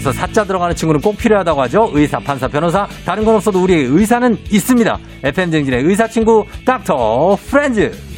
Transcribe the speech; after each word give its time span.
살면서 0.00 0.12
사자 0.12 0.44
들어가는 0.44 0.74
친구는 0.74 1.00
꼭 1.00 1.16
필요하다고 1.16 1.62
하죠. 1.62 1.90
의사, 1.92 2.18
판사, 2.18 2.48
변호사. 2.48 2.88
다른 3.04 3.24
건 3.24 3.36
없어도 3.36 3.62
우리의 3.62 3.84
의사는 3.84 4.36
있습니다. 4.50 4.98
FM쟁진의 5.22 5.84
의사 5.84 6.08
친구 6.08 6.44
닥터 6.64 7.36
프렌즈. 7.48 8.09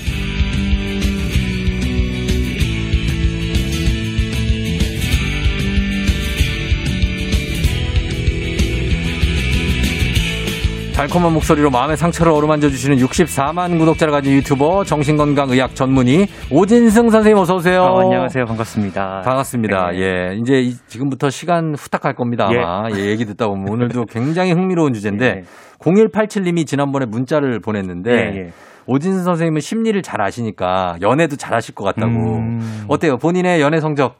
달콤한 11.03 11.32
목소리로 11.32 11.71
마음의 11.71 11.96
상처를 11.96 12.30
어루만져 12.30 12.69
주시는 12.69 12.96
64만 12.98 13.77
구독자를 13.77 14.12
가진 14.12 14.34
유튜버 14.34 14.84
정신건강의학 14.84 15.75
전문의 15.75 16.29
오진승 16.48 17.10
선생님 17.10 17.38
어서 17.38 17.56
오세요. 17.56 17.80
어, 17.83 18.02
안녕하세요. 18.02 18.45
반갑습니다. 18.45 19.23
반갑습니다. 19.24 19.91
네. 19.91 19.98
예. 19.98 20.37
이제 20.37 20.60
이- 20.60 20.74
지금부터 20.87 21.29
시간 21.29 21.74
후딱 21.77 22.02
갈 22.02 22.15
겁니다. 22.15 22.46
아마. 22.48 22.88
예. 22.96 23.07
얘기 23.07 23.24
듣다 23.24 23.48
보면 23.48 23.69
오늘도 23.69 24.05
굉장히 24.15 24.52
흥미로운 24.52 24.93
주제인데 24.93 25.27
예. 25.27 25.43
0187님이 25.80 26.69
지난번에 26.69 27.07
문자를 27.07 27.59
보냈는데 27.59 28.10
예, 28.12 28.16
예. 28.38 28.51
오진승 28.87 29.24
선생님은 29.24 29.60
심리를 29.60 30.01
잘 30.02 30.23
아시니까 30.23 30.95
연애도 31.02 31.34
잘 31.34 31.52
하실 31.52 31.74
것 31.74 31.82
같다고. 31.82 32.12
음. 32.12 32.84
어때요? 32.87 33.16
본인의 33.16 33.60
연애 33.60 33.80
성적 33.80 34.15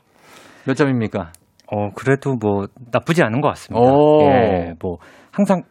몇 0.67 0.75
점입니까? 0.75 1.31
어, 1.71 1.91
그래도 1.95 2.35
뭐 2.41 2.67
나쁘지 2.91 3.23
않은 3.23 3.41
것 3.41 3.49
같습니다. 3.51 3.87
오. 3.89 4.23
예, 4.25 4.73
뭐 4.83 4.97
항상 5.31 5.63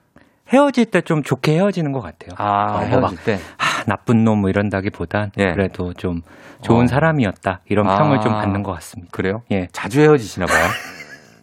헤어질 0.53 0.85
때 0.85 1.01
좀 1.01 1.23
좋게 1.23 1.53
헤어지는 1.55 1.91
것 1.91 2.01
같아요. 2.01 2.35
아, 2.37 2.65
어, 2.65 2.77
뭐 2.77 2.79
헤어질 2.81 3.01
막, 3.01 3.25
때. 3.25 3.35
아, 3.57 3.83
나쁜 3.87 4.23
놈 4.23 4.39
뭐 4.41 4.49
이런다기보단 4.49 5.31
예. 5.39 5.51
그래도 5.53 5.93
좀 5.93 6.21
좋은 6.61 6.83
어. 6.83 6.87
사람이었다 6.87 7.61
이런 7.69 7.87
아. 7.89 7.97
평을 7.97 8.19
좀 8.21 8.33
받는 8.33 8.63
것 8.63 8.71
같습니다. 8.73 9.09
그래요? 9.11 9.41
예, 9.51 9.67
자주 9.71 10.01
헤어지시나 10.01 10.45
봐요. 10.45 10.67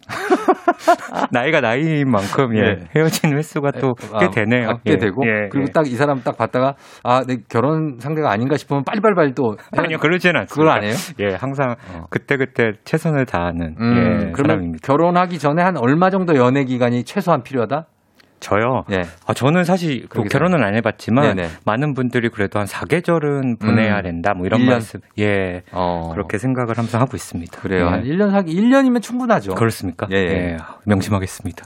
나이가 1.31 1.61
나이인 1.61 2.09
만큼 2.09 2.55
예, 2.55 2.61
예. 2.61 2.77
헤어지는 2.95 3.37
횟수가 3.37 3.71
또꽤 3.73 4.07
아, 4.25 4.29
되네요. 4.31 4.69
아, 4.69 4.73
꽤 4.83 4.93
예, 4.93 4.97
되고 4.97 5.23
예, 5.25 5.49
그리고 5.51 5.67
예. 5.67 5.71
딱이 5.71 5.91
사람 5.91 6.21
딱 6.23 6.35
봤다가 6.37 6.73
아, 7.03 7.21
내 7.27 7.37
결혼 7.47 7.99
상대가 7.99 8.31
아닌가 8.31 8.57
싶으면 8.57 8.83
빨리빨리 8.83 9.33
또 9.35 9.55
아니요 9.77 9.97
그러지는 9.99 10.41
않습니다. 10.41 10.53
그걸 10.55 10.69
안 10.69 10.83
해요? 10.83 10.93
예, 11.19 11.35
항상 11.35 11.75
어. 11.93 12.05
그때 12.09 12.37
그때 12.37 12.71
최선을 12.85 13.25
다하는 13.25 13.75
음, 13.79 13.95
예, 13.95 14.31
그러면 14.31 14.35
사람입니다. 14.47 14.87
결혼하기 14.87 15.37
전에 15.39 15.61
한 15.61 15.77
얼마 15.77 16.09
정도 16.09 16.35
연애 16.35 16.63
기간이 16.63 17.03
최소한 17.03 17.43
필요하다? 17.43 17.85
저요. 18.39 18.83
예. 18.91 19.01
아, 19.27 19.33
저는 19.33 19.63
사실 19.63 20.01
그 20.03 20.19
그렇게 20.19 20.29
결혼은 20.29 20.63
안 20.63 20.75
해봤지만 20.75 21.35
네네. 21.35 21.49
많은 21.65 21.93
분들이 21.93 22.29
그래도 22.29 22.59
한 22.59 22.65
4계절은 22.65 23.59
보내야 23.59 23.97
음. 23.97 24.03
된다 24.03 24.33
뭐 24.35 24.45
이런 24.45 24.61
일 24.61 24.65
년? 24.67 24.75
말씀 24.75 24.99
예 25.19 25.61
어. 25.71 26.09
그렇게 26.13 26.37
생각을 26.37 26.77
항상 26.77 27.01
하고 27.01 27.15
있습니다. 27.15 27.59
그래요. 27.61 27.85
예. 27.85 27.89
한 27.89 28.03
1년 28.03 28.31
사기 28.31 28.55
1년이면 28.55 29.01
충분하죠. 29.01 29.55
그렇습니까? 29.55 30.07
예, 30.11 30.17
예. 30.17 30.57
명심하겠습니다. 30.85 31.65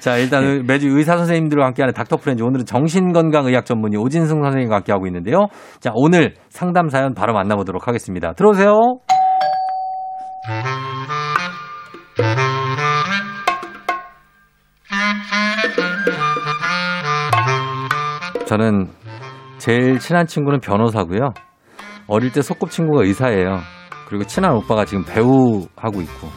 자, 0.00 0.16
일단 0.18 0.64
매주 0.66 0.88
의사 0.88 1.16
선생님들과 1.16 1.66
함께하는 1.66 1.94
닥터 1.94 2.16
프렌즈 2.16 2.42
오늘은 2.42 2.66
정신건강의학 2.66 3.64
전문의 3.64 3.98
오진승 4.00 4.42
선생님과 4.42 4.76
함께하고 4.76 5.06
있는데요. 5.06 5.46
자, 5.80 5.90
오늘 5.94 6.34
상담 6.48 6.88
사연 6.88 7.14
바로 7.14 7.32
만나보도록 7.34 7.88
하겠습니다. 7.88 8.32
들어오세요. 8.32 8.98
저는 18.54 18.86
제일 19.58 19.98
친한 19.98 20.28
친구는 20.28 20.60
변호사고요. 20.60 21.32
어릴 22.06 22.30
때 22.30 22.40
소꿉친구가 22.40 23.02
의사예요. 23.02 23.58
그리고 24.06 24.22
친한 24.22 24.54
오빠가 24.54 24.84
지금 24.84 25.04
배우 25.04 25.66
하고 25.74 26.00
있고. 26.00 26.28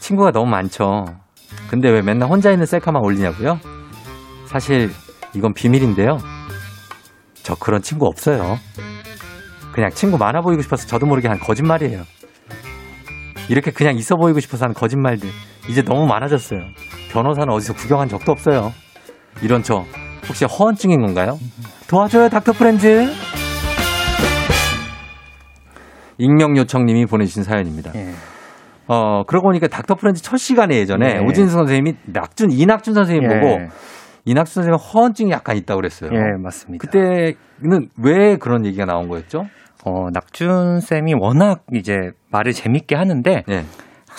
친구가 0.00 0.32
너무 0.32 0.50
많죠. 0.50 1.06
근데 1.70 1.88
왜 1.88 2.02
맨날 2.02 2.28
혼자 2.28 2.50
있는 2.50 2.66
셀카만 2.66 3.02
올리냐고요? 3.02 3.58
사실 4.44 4.90
이건 5.32 5.54
비밀인데요. 5.54 6.18
저 7.42 7.54
그런 7.54 7.80
친구 7.80 8.06
없어요. 8.06 8.58
그냥 9.72 9.88
친구 9.92 10.18
많아 10.18 10.42
보이고 10.42 10.60
싶어서 10.60 10.86
저도 10.86 11.06
모르게 11.06 11.28
한 11.28 11.38
거짓말이에요. 11.38 12.02
이렇게 13.48 13.70
그냥 13.70 13.96
있어 13.96 14.16
보이고 14.16 14.40
싶어서 14.40 14.66
하는 14.66 14.74
거짓말들 14.74 15.30
이제 15.70 15.80
너무 15.80 16.06
많아졌어요. 16.06 16.60
변호사는 17.10 17.50
어디서 17.50 17.72
구경한 17.72 18.08
적도 18.08 18.30
없어요. 18.30 18.74
이런 19.42 19.62
저 19.62 19.86
혹시 20.30 20.44
허언증인 20.44 21.00
건가요? 21.00 21.38
도와줘요 21.88 22.28
닥터 22.28 22.52
프렌즈. 22.52 23.12
익명 26.18 26.56
요청님이 26.56 27.06
보내주신 27.06 27.42
사연입니다. 27.42 27.90
예. 27.96 28.12
어, 28.86 29.24
그러고 29.24 29.48
보니까 29.48 29.66
닥터 29.66 29.96
프렌즈 29.96 30.22
첫 30.22 30.36
시간에 30.36 30.76
예전에 30.76 31.14
네. 31.14 31.18
오진수 31.24 31.52
선생님이 31.54 31.96
낙준, 32.06 32.52
이낙준 32.52 32.94
선생님 32.94 33.24
예. 33.24 33.40
보고 33.40 33.58
이낙준 34.24 34.62
선생님 34.62 34.78
허언증이 34.78 35.32
약간 35.32 35.56
있다고 35.56 35.80
그랬어요. 35.80 36.10
예, 36.12 36.40
맞습니다. 36.40 36.86
그때는 36.86 37.88
왜 38.00 38.36
그런 38.36 38.64
얘기가 38.64 38.84
나온 38.84 39.08
거였죠? 39.08 39.46
어, 39.84 40.10
낙준 40.12 40.78
쌤이 40.78 41.14
워낙 41.18 41.64
이제 41.74 41.94
말을 42.30 42.52
재밌게 42.52 42.94
하는데 42.94 43.42
예. 43.48 43.64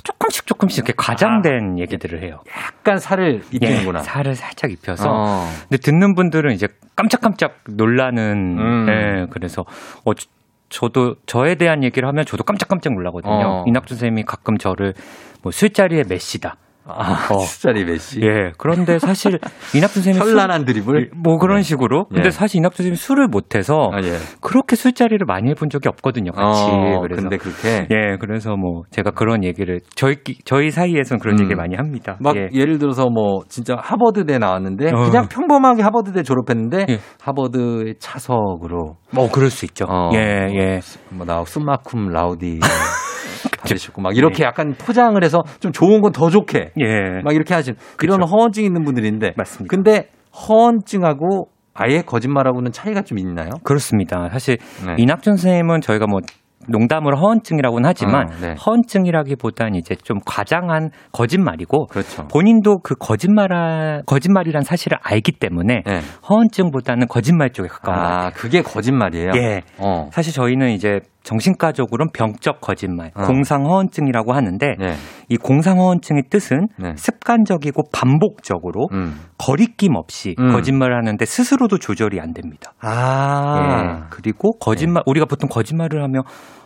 조금씩 0.03 0.47
조금씩 0.47 0.79
이렇게 0.79 0.94
과장된 0.97 1.79
얘기들을 1.79 2.24
해요. 2.24 2.41
약간 2.56 2.97
살을 3.00 3.44
입히는구나. 3.52 4.00
예, 4.00 4.03
살을 4.03 4.35
살짝 4.35 4.72
입혀서 4.72 5.09
어. 5.09 5.47
근데 5.69 5.78
듣는 5.78 6.16
분들은 6.16 6.53
이제 6.53 6.68
깜짝깜짝 6.96 7.57
놀라는 7.69 8.57
음. 8.59 8.85
예, 8.90 9.28
그래서 9.31 9.66
어 10.06 10.13
저- 10.13 10.28
저도 10.69 11.16
저에 11.25 11.56
대한 11.56 11.84
얘기를 11.84 12.07
하면 12.07 12.25
저도 12.25 12.44
깜짝깜짝 12.44 12.94
놀라거든요. 12.94 13.34
어. 13.34 13.63
이낙준 13.68 13.97
선생님이 13.97 14.24
가끔 14.24 14.57
저를 14.57 14.94
뭐 15.41 15.51
술자리에 15.51 16.03
메시다. 16.07 16.56
아, 16.86 17.28
어. 17.31 17.40
숫자리 17.40 17.86
메시. 17.86 18.22
예. 18.22 18.52
그런데 18.58 18.97
사실 19.00 19.40
이낙준 19.75 20.03
선생님이 20.03 20.25
현란한 20.25 20.66
드리블. 20.66 21.09
술, 21.09 21.09
뭐 21.16 21.38
그런 21.38 21.62
식으로. 21.62 22.06
근데 22.06 22.28
예. 22.28 22.31
사실 22.31 22.58
이낙준 22.58 22.78
선생님이 22.78 22.96
술을 22.97 23.28
못 23.28 23.56
해서 23.56 23.90
아, 23.94 24.00
예. 24.03 24.18
그렇게 24.42 24.75
술자리를 24.75 25.24
많이 25.25 25.50
해본 25.52 25.69
적이 25.69 25.90
없거든요. 25.90 26.31
같이. 26.31 26.62
어, 26.64 27.00
그래서 27.02 27.22
근데 27.22 27.38
그렇게 27.38 27.88
예, 27.92 28.18
그래서 28.19 28.56
뭐 28.56 28.84
제가 28.90 29.12
그런 29.12 29.44
얘기를 29.44 29.80
저희 29.96 30.16
저희 30.46 30.72
사이에서는 30.72 31.19
그런 31.19 31.38
음. 31.40 31.44
얘기 31.46 31.56
많이 31.56 31.75
합니다. 31.75 32.18
막 32.19 32.36
예. 32.36 32.50
예. 32.52 32.66
를 32.66 32.80
들어서 32.80 33.09
뭐 33.09 33.42
진짜 33.48 33.75
하버드대 33.80 34.38
나왔는데 34.38 34.88
어. 34.88 35.06
그냥 35.06 35.28
평범하게 35.28 35.84
하버드대 35.84 36.24
졸업했는데 36.24 36.86
예. 36.90 37.00
하버드의 37.22 37.96
차석으로 38.00 38.96
뭐 39.13 39.30
그럴 39.31 39.50
수 39.50 39.66
있죠. 39.66 39.86
어. 39.88 40.09
예, 40.13 40.48
예. 40.53 40.80
뭐나 41.09 41.44
숨마쿰 41.46 42.09
라우디 42.12 42.59
받으셨고 43.62 44.02
막 44.02 44.16
이렇게 44.18 44.44
약간 44.44 44.74
포장을 44.78 45.22
해서 45.24 45.42
좀 45.60 45.72
좋은 45.72 46.02
건 46.02 46.12
더 46.12 46.30
좋게 46.30 46.72
예. 46.80 47.22
막 47.24 47.34
이렇게 47.34 47.54
하신 47.54 47.76
이런 48.04 48.20
그쵸. 48.20 48.30
허언증 48.32 48.64
있는 48.66 48.84
분들인데 48.84 49.32
맞습니다. 49.38 49.74
근데 49.76 50.10
허언증하고 50.48 51.48
아예 51.74 52.02
거짓말하고는 52.02 52.72
차이가 52.72 53.02
좀 53.02 53.18
있나요? 53.18 53.50
그렇습니다. 53.64 54.28
사실 54.30 54.58
네. 54.86 54.96
이낙준 54.98 55.38
선생님은 55.38 55.82
저희가 55.82 56.06
뭐 56.08 56.20
농담으로 56.68 57.18
허언증이라고는 57.18 57.88
하지만 57.90 58.28
어, 58.28 58.36
네. 58.40 58.54
허언증이라기보단 58.56 59.74
이제 59.76 59.96
좀 59.96 60.20
과장한 60.26 60.90
거짓말이고 61.12 61.88
그렇죠. 61.88 62.28
본인도 62.28 62.80
그 62.84 62.94
거짓말 63.00 64.04
거짓말이란 64.06 64.62
사실을 64.64 64.98
알기 65.02 65.32
때문에 65.40 65.82
네. 65.86 66.00
허언증보다는 66.30 67.08
거짓말 67.08 67.50
쪽에 67.52 67.68
가까운. 67.68 67.98
아, 67.98 68.30
그게 68.32 68.62
거짓말이에요? 68.62 69.32
예. 69.38 69.62
어. 69.80 70.10
사실 70.12 70.34
저희는 70.34 70.70
이제 70.72 71.00
정신과적으로는 71.24 72.12
병적 72.14 72.62
거짓말, 72.62 73.12
어. 73.16 73.24
공상허언증이라고 73.24 74.34
하는데 74.34 74.76
네. 74.80 74.96
이 75.30 75.38
공상허언증의 75.38 76.24
뜻은 76.30 76.68
네. 76.78 76.94
습관적이고 76.96 77.84
반복적으로 77.94 78.88
음. 78.92 79.20
거리낌 79.38 79.96
없이 79.96 80.36
음. 80.40 80.52
거짓말을 80.52 80.98
하는데 80.98 81.24
스스로도 81.24 81.78
조절이 81.78 82.20
안 82.20 82.34
됩니다. 82.34 82.74
아. 82.81 83.60
예. 83.62 84.04
그리고 84.10 84.58
거짓말 84.60 85.04
우리가 85.06 85.25
보통 85.25 85.48
거짓말을 85.50 86.04
하면 86.04 86.24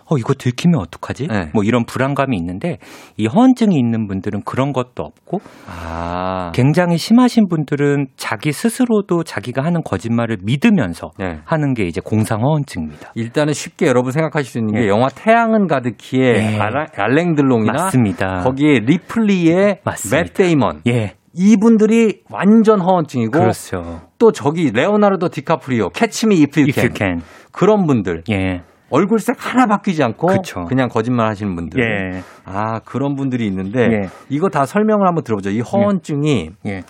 어 0.09 0.17
이거 0.17 0.33
들키면 0.33 0.79
어떡하지? 0.79 1.27
네. 1.27 1.49
뭐 1.53 1.63
이런 1.63 1.85
불안감이 1.85 2.37
있는데 2.37 2.77
이 3.17 3.25
허언증이 3.27 3.75
있는 3.75 4.07
분들은 4.07 4.41
그런 4.45 4.71
것도 4.71 5.03
없고 5.03 5.39
아. 5.67 6.51
굉장히 6.53 6.97
심하신 6.97 7.47
분들은 7.49 8.07
자기 8.15 8.51
스스로도 8.51 9.23
자기가 9.23 9.63
하는 9.63 9.81
거짓말을 9.83 10.37
믿으면서 10.43 11.11
네. 11.17 11.39
하는 11.45 11.73
게 11.73 11.83
이제 11.85 12.01
공상 12.03 12.41
허언증입니다. 12.41 13.11
일단은 13.15 13.53
쉽게 13.53 13.87
여러분 13.87 14.11
생각하실 14.11 14.51
수 14.51 14.57
있는 14.59 14.73
게 14.75 14.83
예. 14.83 14.87
영화 14.87 15.07
태양은 15.09 15.67
가득히의 15.67 16.35
예. 16.35 16.57
알라- 16.59 16.87
알랭 16.95 17.26
들롱이나 17.26 17.73
맞습니다. 17.73 18.41
거기에 18.43 18.79
리플리의 18.79 19.79
맞습니다. 19.83 20.17
맷 20.23 20.33
데이먼 20.33 20.81
예. 20.87 21.15
이분들이 21.33 22.21
완전 22.29 22.79
허언증이고 22.79 23.31
그렇죠. 23.31 24.01
또 24.17 24.31
저기 24.31 24.71
레오나르도 24.71 25.29
디카프리오 25.29 25.89
Catch 25.89 26.24
Me 26.24 26.37
If 26.39 26.61
You 26.61 26.86
Can. 26.86 27.19
그런 27.51 27.85
분들 27.85 28.23
예. 28.31 28.61
얼굴색 28.95 29.35
하나 29.39 29.65
바뀌지 29.65 30.01
않고 30.03 30.27
그쵸. 30.27 30.63
그냥 30.65 30.87
거짓말 30.87 31.27
하시는 31.27 31.53
분들 31.53 31.81
예. 31.81 32.21
아 32.45 32.79
그런 32.79 33.15
분들이 33.15 33.45
있는데 33.47 33.81
예. 33.81 34.01
이거 34.29 34.47
다 34.47 34.65
설명을 34.65 35.05
한번 35.05 35.23
들어보죠 35.25 35.49
이 35.49 35.59
허언증이 35.59 36.49
예. 36.67 36.81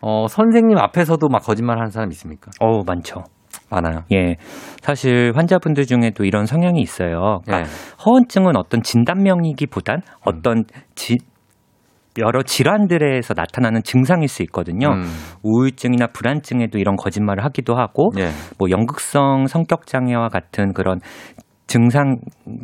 어, 0.00 0.26
선생님 0.28 0.76
앞에서도 0.76 1.26
막 1.28 1.42
거짓말 1.44 1.78
하는 1.78 1.90
사람 1.90 2.10
있습니까 2.10 2.50
어우, 2.60 2.82
많죠. 2.84 3.22
많아요 3.70 4.00
예. 4.12 4.36
사실 4.82 5.32
환자분들 5.36 5.86
중에도 5.86 6.24
이런 6.24 6.46
성향이 6.46 6.80
있어요. 6.80 7.40
그러니까 7.44 7.60
예. 7.60 7.64
허언증은 8.04 8.56
어떤 8.56 8.82
진단명이기보단 8.82 10.00
어떤 10.24 10.64
지, 10.94 11.16
여러 12.18 12.42
질환들에서 12.42 13.34
나타나는 13.36 13.82
증상일 13.82 14.28
수 14.28 14.42
있거든요. 14.44 14.88
음. 14.90 15.04
우울증이나 15.42 16.08
불안증에도 16.08 16.78
이런 16.78 16.96
거짓말을 16.96 17.44
하기도 17.44 17.76
하고 17.76 18.10
예. 18.18 18.28
뭐 18.58 18.70
연극성 18.70 19.46
성격 19.46 19.86
장애와 19.86 20.28
같은 20.28 20.72
그런 20.72 21.00
증상 21.66 22.18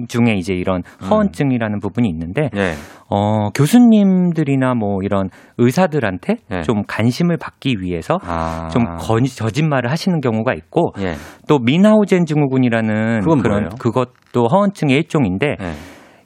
중에 0.09 0.35
이제 0.37 0.55
이런 0.55 0.83
허언증이라는 1.11 1.81
부분이 1.81 2.09
있는데 2.09 2.51
예. 2.57 2.73
어 3.09 3.51
교수님들이나 3.51 4.75
뭐 4.75 4.99
이런 5.03 5.29
의사들한테 5.59 6.37
네. 6.49 6.63
좀 6.63 6.83
관심을 6.87 7.37
받기 7.37 7.79
위해서 7.81 8.19
아. 8.23 8.69
좀 8.69 8.85
거, 8.97 9.21
저짓말을 9.21 9.91
하시는 9.91 10.21
경우가 10.21 10.55
있고 10.55 10.93
예. 11.01 11.15
또 11.49 11.59
미나우젠 11.59 12.27
증후군이라는 12.27 13.21
그런 13.21 13.43
뭐예요? 13.43 13.69
그것도 13.81 14.47
허언증의 14.47 14.97
일종인데 14.97 15.57
예. 15.61 15.73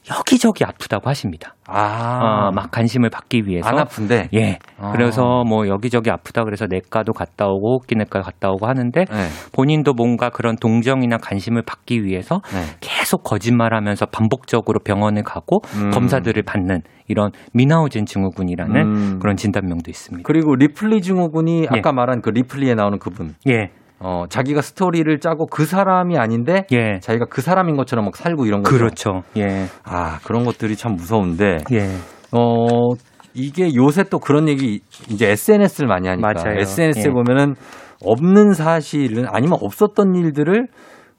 여기저기 0.09 0.63
아프다고 0.63 1.09
하십니다. 1.09 1.55
아. 1.67 2.47
어, 2.47 2.51
막 2.53 2.71
관심을 2.71 3.09
받기 3.09 3.43
위해서 3.45 3.67
안 3.67 3.77
아픈데. 3.79 4.29
예. 4.33 4.57
아. 4.79 4.91
그래서 4.91 5.43
뭐 5.45 5.67
여기저기 5.67 6.09
아프다 6.09 6.43
그래서 6.43 6.65
내과도 6.67 7.11
갔다 7.11 7.45
오고 7.47 7.73
호흡기내과 7.73 8.21
갔다 8.21 8.49
오고 8.49 8.67
하는데 8.67 9.01
예. 9.01 9.49
본인도 9.53 9.93
뭔가 9.93 10.29
그런 10.29 10.55
동정이나 10.55 11.17
관심을 11.17 11.63
받기 11.63 12.03
위해서 12.03 12.39
네. 12.53 12.63
계속 12.79 13.23
거짓말하면서 13.23 14.07
반복적으로 14.07 14.79
병원을 14.83 15.23
가고 15.23 15.59
음. 15.75 15.89
검사들을 15.91 16.41
받는 16.43 16.81
이런 17.07 17.31
미나우젠 17.53 18.05
증후군이라는 18.05 18.81
음. 18.81 19.19
그런 19.19 19.35
진단명도 19.35 19.89
있습니다. 19.89 20.25
그리고 20.25 20.55
리플리 20.55 21.01
증후군이 21.01 21.63
예. 21.63 21.77
아까 21.77 21.91
말한 21.91 22.21
그 22.21 22.29
리플리에 22.29 22.75
나오는 22.75 22.99
그분. 22.99 23.35
예, 23.47 23.71
어, 23.99 24.25
자기가 24.29 24.61
스토리를 24.61 25.19
짜고 25.19 25.47
그 25.47 25.65
사람이 25.65 26.17
아닌데 26.17 26.65
예, 26.71 26.99
자기가 26.99 27.25
그 27.29 27.41
사람인 27.41 27.75
것처럼 27.77 28.05
막 28.05 28.15
살고 28.15 28.45
이런 28.45 28.61
거죠. 28.61 28.77
그렇죠. 28.77 29.21
예, 29.37 29.65
아, 29.83 30.19
그런 30.23 30.43
것들이 30.43 30.75
참 30.75 30.95
무서운데 30.95 31.57
예, 31.71 31.89
어, 32.31 32.89
이게 33.33 33.73
요새 33.75 34.03
또 34.03 34.19
그런 34.19 34.47
얘기 34.47 34.81
이제 35.09 35.29
SNS를 35.29 35.87
많이 35.87 36.07
하니까 36.07 36.33
맞아요. 36.33 36.59
SNS에 36.59 37.05
예. 37.07 37.09
보면은 37.09 37.55
없는 38.03 38.53
사실은 38.53 39.25
아니면 39.27 39.57
없었던 39.61 40.15
일들을 40.15 40.67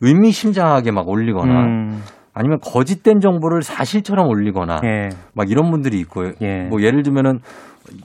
의미심장하게 0.00 0.92
막 0.92 1.08
올리거나 1.08 1.60
음, 1.60 2.02
아니면 2.32 2.58
거짓된 2.60 3.18
정보를 3.18 3.62
사실처럼 3.62 4.28
올리거나 4.28 4.80
예, 4.84 5.08
막 5.34 5.50
이런 5.50 5.72
분들이 5.72 5.98
있고 5.98 6.26
예. 6.40 6.68
뭐 6.68 6.80
예를 6.80 7.02
들면은 7.02 7.40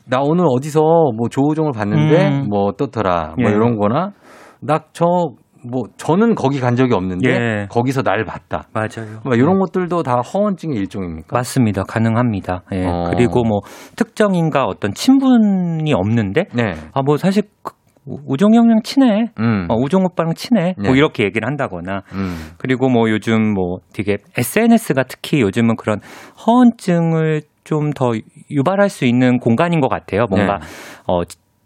나 0.09 0.19
오늘 0.21 0.45
어디서 0.49 0.79
뭐 0.81 1.29
조우종을 1.29 1.71
봤는데 1.73 2.27
음. 2.27 2.47
뭐 2.49 2.63
어떻더라 2.63 3.35
뭐 3.39 3.51
예. 3.51 3.53
이런 3.53 3.77
거나 3.77 4.11
나저뭐 4.65 5.83
저는 5.97 6.35
거기 6.35 6.59
간 6.59 6.75
적이 6.75 6.93
없는데 6.95 7.29
예. 7.29 7.67
거기서 7.69 8.01
날 8.03 8.23
봤다. 8.25 8.67
맞아요. 8.73 9.19
뭐 9.23 9.35
이런 9.35 9.59
것들도 9.59 10.03
다 10.03 10.21
허언증의 10.21 10.77
일종입니까? 10.77 11.27
맞습니다. 11.31 11.83
가능합니다. 11.83 12.63
예. 12.73 12.85
어. 12.85 13.05
그리고 13.11 13.43
뭐 13.43 13.59
특정인과 13.95 14.65
어떤 14.65 14.93
친분이 14.93 15.93
없는데 15.93 16.45
네. 16.53 16.73
아뭐 16.93 17.17
사실 17.17 17.43
그 17.61 17.73
우종 18.05 18.53
형이랑 18.53 18.81
친해. 18.83 19.31
음. 19.39 19.67
어, 19.69 19.75
우종 19.75 20.03
오빠랑 20.03 20.33
친해. 20.33 20.75
네. 20.77 20.87
뭐 20.87 20.95
이렇게 20.95 21.23
얘기를 21.23 21.47
한다거나 21.47 22.01
음. 22.13 22.35
그리고 22.57 22.89
뭐 22.89 23.09
요즘 23.09 23.53
뭐 23.53 23.77
되게 23.93 24.17
SNS가 24.37 25.03
특히 25.03 25.41
요즘은 25.41 25.75
그런 25.77 25.99
허언증을 26.45 27.41
좀 27.63 27.91
더 27.95 28.11
유발할 28.51 28.89
수 28.89 29.05
있는 29.05 29.39
공간인 29.39 29.79
것 29.79 29.87
같아요. 29.87 30.25
뭔가 30.29 30.57
네. 30.57 30.65
어, 31.07 31.21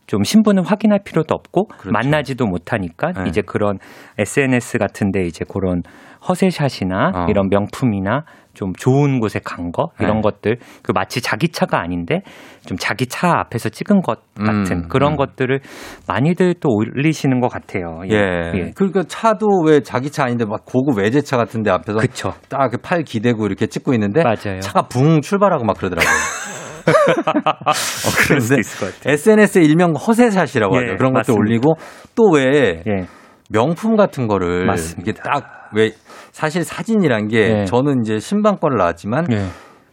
좀 0.08 0.24
신분을 0.24 0.64
확인할 0.64 1.00
필요도 1.06 1.36
없고 1.36 1.68
그렇죠. 1.68 1.92
만나지도 1.92 2.46
못하니까 2.48 3.12
네. 3.12 3.26
이제 3.28 3.42
그런 3.42 3.78
SNS 4.18 4.78
같은데 4.80 5.24
이제 5.26 5.46
그런 5.48 5.84
허세샷이나 6.28 7.12
어. 7.14 7.26
이런 7.30 7.48
명품이나 7.50 8.24
좀 8.54 8.74
좋은 8.74 9.20
곳에 9.20 9.40
간 9.44 9.72
거 9.72 9.90
이런 10.00 10.16
네. 10.16 10.22
것들 10.22 10.58
그 10.82 10.92
마치 10.94 11.22
자기 11.22 11.50
차가 11.50 11.80
아닌데 11.80 12.22
좀 12.66 12.78
자기 12.78 13.06
차 13.06 13.38
앞에서 13.40 13.70
찍은 13.70 14.02
것 14.02 14.20
같은 14.36 14.72
음, 14.72 14.88
그런 14.88 15.12
음. 15.12 15.18
것들을 15.18 15.60
많이들 16.08 16.56
또 16.60 16.70
올리시는 16.70 17.40
것 17.40 17.50
같아요. 17.50 18.00
예. 18.10 18.72
그러니까 18.76 19.04
차도 19.08 19.46
왜 19.68 19.82
자기 19.82 20.10
차 20.10 20.24
아닌데 20.24 20.46
막 20.46 20.64
고급 20.66 20.98
외제차 20.98 21.38
같은데 21.38 21.70
앞에서 21.70 22.00
그쵸. 22.00 22.34
딱팔 22.50 23.04
기대고 23.04 23.46
이렇게 23.46 23.68
찍고 23.68 23.94
있는데 23.94 24.24
맞아요. 24.24 24.60
차가 24.62 24.84
붕 24.88 25.22
출발하고 25.22 25.66
막 25.66 25.78
그러더라고요. 25.78 26.10
어, 26.92 28.10
그런데 28.28 28.56
있을 28.60 28.80
것 28.80 28.96
같아요. 28.96 29.14
SNS에 29.14 29.62
일명 29.64 29.94
허세샷이라고 29.96 30.76
예, 30.76 30.80
하죠. 30.82 30.98
그런 30.98 31.14
맞습니다. 31.14 31.40
올리고 31.40 31.74
또왜 32.16 32.84
예. 32.88 33.06
명품 33.50 33.96
같은 33.96 34.28
거를 34.28 34.66
맞습니다. 34.66 35.02
이게 35.02 35.14
딱 35.14 35.58
왜 35.74 35.92
사실 36.32 36.64
사진이란 36.64 37.28
게 37.28 37.60
예. 37.62 37.66
저는 37.66 38.02
이제 38.02 38.20
신방권을 38.20 38.78
나왔지만 38.78 39.28
예. 39.32 39.46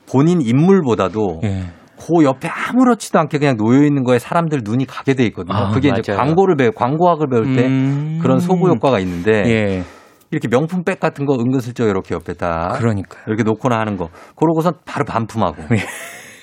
본인 0.09 0.41
인물보다도 0.41 1.41
예. 1.45 1.65
그 1.97 2.25
옆에 2.25 2.49
아무렇지도 2.49 3.19
않게 3.21 3.39
그냥 3.39 3.57
놓여 3.57 3.83
있는 3.85 4.03
거에 4.05 4.19
사람들 4.19 4.61
눈이 4.65 4.85
가게 4.87 5.15
돼 5.15 5.25
있거든요. 5.27 5.57
아, 5.57 5.71
그게 5.71 5.89
이제 5.89 6.13
맞아요. 6.13 6.19
광고를 6.23 6.57
배 6.57 6.71
광고학을 6.71 7.29
배울 7.31 7.57
때 7.57 7.67
음. 7.67 8.19
그런 8.21 8.41
소구 8.41 8.69
효과가 8.69 8.99
있는데 9.01 9.31
예. 9.47 9.83
이렇게 10.31 10.49
명품백 10.49 10.99
같은 11.01 11.25
거 11.27 11.35
은근슬쩍 11.35 11.89
이렇게 11.89 12.15
옆에 12.15 12.35
다 12.35 12.75
그러니까요. 12.77 13.23
이렇게 13.29 13.43
놓거나 13.45 13.79
하는 13.79 13.97
거 13.97 14.09
그러고선 14.37 14.75
바로 14.85 15.05
반품하고 15.05 15.63
예. 15.73 15.83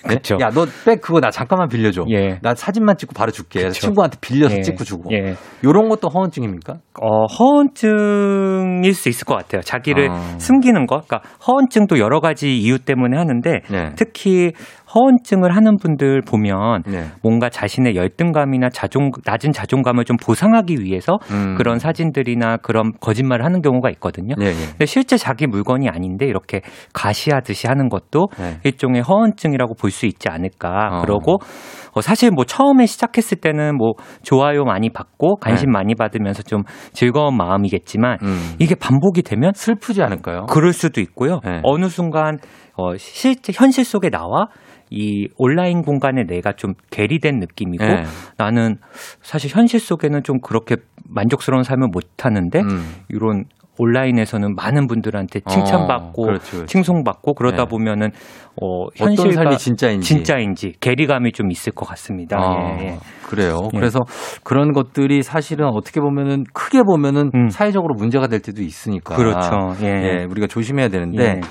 그쵸. 0.07 0.37
야너 0.39 0.65
백 0.85 1.01
그거 1.01 1.19
나 1.19 1.29
잠깐만 1.29 1.67
빌려줘 1.69 2.05
예. 2.09 2.39
나 2.41 2.55
사진만 2.55 2.97
찍고 2.97 3.13
바로 3.13 3.31
줄게 3.31 3.63
그쵸. 3.63 3.81
친구한테 3.81 4.17
빌려서 4.19 4.57
예. 4.57 4.61
찍고 4.61 4.83
주고 4.83 5.09
예. 5.13 5.35
요런 5.63 5.89
것도 5.89 6.09
허언증입니까? 6.09 6.77
어, 7.01 7.25
허언증일 7.25 8.93
수 8.93 9.09
있을 9.09 9.25
것 9.25 9.35
같아요. 9.35 9.61
자기를 9.61 10.09
어. 10.09 10.15
숨기는 10.37 10.85
거. 10.87 11.01
그러니까 11.01 11.21
허언증도 11.47 11.99
여러 11.99 12.19
가지 12.19 12.57
이유 12.57 12.79
때문에 12.79 13.17
하는데 13.17 13.61
네. 13.69 13.91
특히 13.95 14.51
허언증을 14.93 15.55
하는 15.55 15.77
분들 15.77 16.21
보면 16.21 16.83
네. 16.87 17.05
뭔가 17.21 17.49
자신의 17.49 17.95
열등감이나 17.95 18.69
자존 18.69 19.11
낮은 19.25 19.51
자존감을 19.51 20.03
좀 20.05 20.17
보상하기 20.17 20.77
위해서 20.81 21.19
음. 21.31 21.55
그런 21.57 21.79
사진들이나 21.79 22.57
그런 22.57 22.91
거짓말을 22.99 23.45
하는 23.45 23.61
경우가 23.61 23.89
있거든요. 23.91 24.35
예, 24.41 24.47
예. 24.47 24.65
근데 24.71 24.85
실제 24.85 25.17
자기 25.17 25.45
물건이 25.47 25.87
아닌데 25.89 26.25
이렇게 26.25 26.61
가시하듯이 26.93 27.67
하는 27.67 27.87
것도 27.89 28.27
네. 28.37 28.59
일종의 28.63 29.03
허언증이라고 29.03 29.75
볼 29.75 29.91
수 29.91 30.05
있지 30.05 30.29
않을까. 30.29 30.89
어. 30.91 31.01
그러고 31.01 31.37
어, 31.93 32.01
사실 32.01 32.31
뭐 32.31 32.45
처음에 32.45 32.85
시작했을 32.85 33.39
때는 33.39 33.75
뭐 33.75 33.91
좋아요 34.23 34.63
많이 34.63 34.89
받고 34.89 35.35
관심 35.37 35.69
많이 35.71 35.95
받으면서 35.95 36.43
좀 36.43 36.63
즐거운 36.93 37.35
마음이겠지만 37.35 38.17
네. 38.21 38.27
음. 38.27 38.55
이게 38.59 38.73
반복이 38.75 39.21
되면 39.23 39.51
슬프지 39.53 40.01
않을까요? 40.01 40.45
그럴 40.49 40.71
수도 40.71 41.01
있고요. 41.01 41.41
네. 41.43 41.59
어느 41.63 41.89
순간 41.89 42.37
어, 42.75 42.95
실제 42.97 43.53
현실 43.55 43.83
속에 43.85 44.09
나와 44.09 44.47
이 44.89 45.29
온라인 45.37 45.83
공간에 45.83 46.23
내가 46.25 46.51
좀 46.51 46.73
괴리된 46.91 47.39
느낌이고 47.39 47.85
네. 47.85 48.03
나는 48.37 48.77
사실 49.21 49.49
현실 49.49 49.79
속에는 49.79 50.23
좀 50.23 50.39
그렇게 50.41 50.75
만족스러운 51.05 51.63
삶을 51.63 51.87
못 51.91 52.03
하는데 52.25 52.59
음. 52.59 52.95
이런 53.07 53.45
온라인에서는 53.79 54.53
많은 54.55 54.87
분들한테 54.87 55.39
칭찬받고 55.49 56.23
어, 56.23 56.25
그렇죠, 56.25 56.51
그렇죠. 56.51 56.65
칭송받고 56.65 57.33
그러다 57.33 57.63
네. 57.63 57.69
보면은 57.69 58.09
어 58.61 58.87
현실과 58.95 59.31
삶이 59.31 59.57
진짜인지 59.57 60.07
진짜인지 60.07 60.73
괴리감이 60.81 61.31
좀 61.31 61.49
있을 61.51 61.71
것 61.71 61.87
같습니다. 61.87 62.37
아, 62.37 62.77
예, 62.79 62.85
예. 62.85 62.97
그래요. 63.23 63.69
예. 63.73 63.77
그래서 63.77 63.99
그런 64.43 64.73
것들이 64.73 65.23
사실은 65.23 65.67
어떻게 65.67 66.01
보면은 66.01 66.43
크게 66.53 66.83
보면은 66.83 67.31
음. 67.33 67.49
사회적으로 67.49 67.95
문제가 67.95 68.27
될 68.27 68.41
때도 68.41 68.61
있으니까. 68.61 69.15
그렇죠. 69.15 69.73
예. 69.83 69.87
예, 69.87 70.25
우리가 70.29 70.47
조심해야 70.47 70.89
되는데 70.89 71.23
예. 71.23 71.41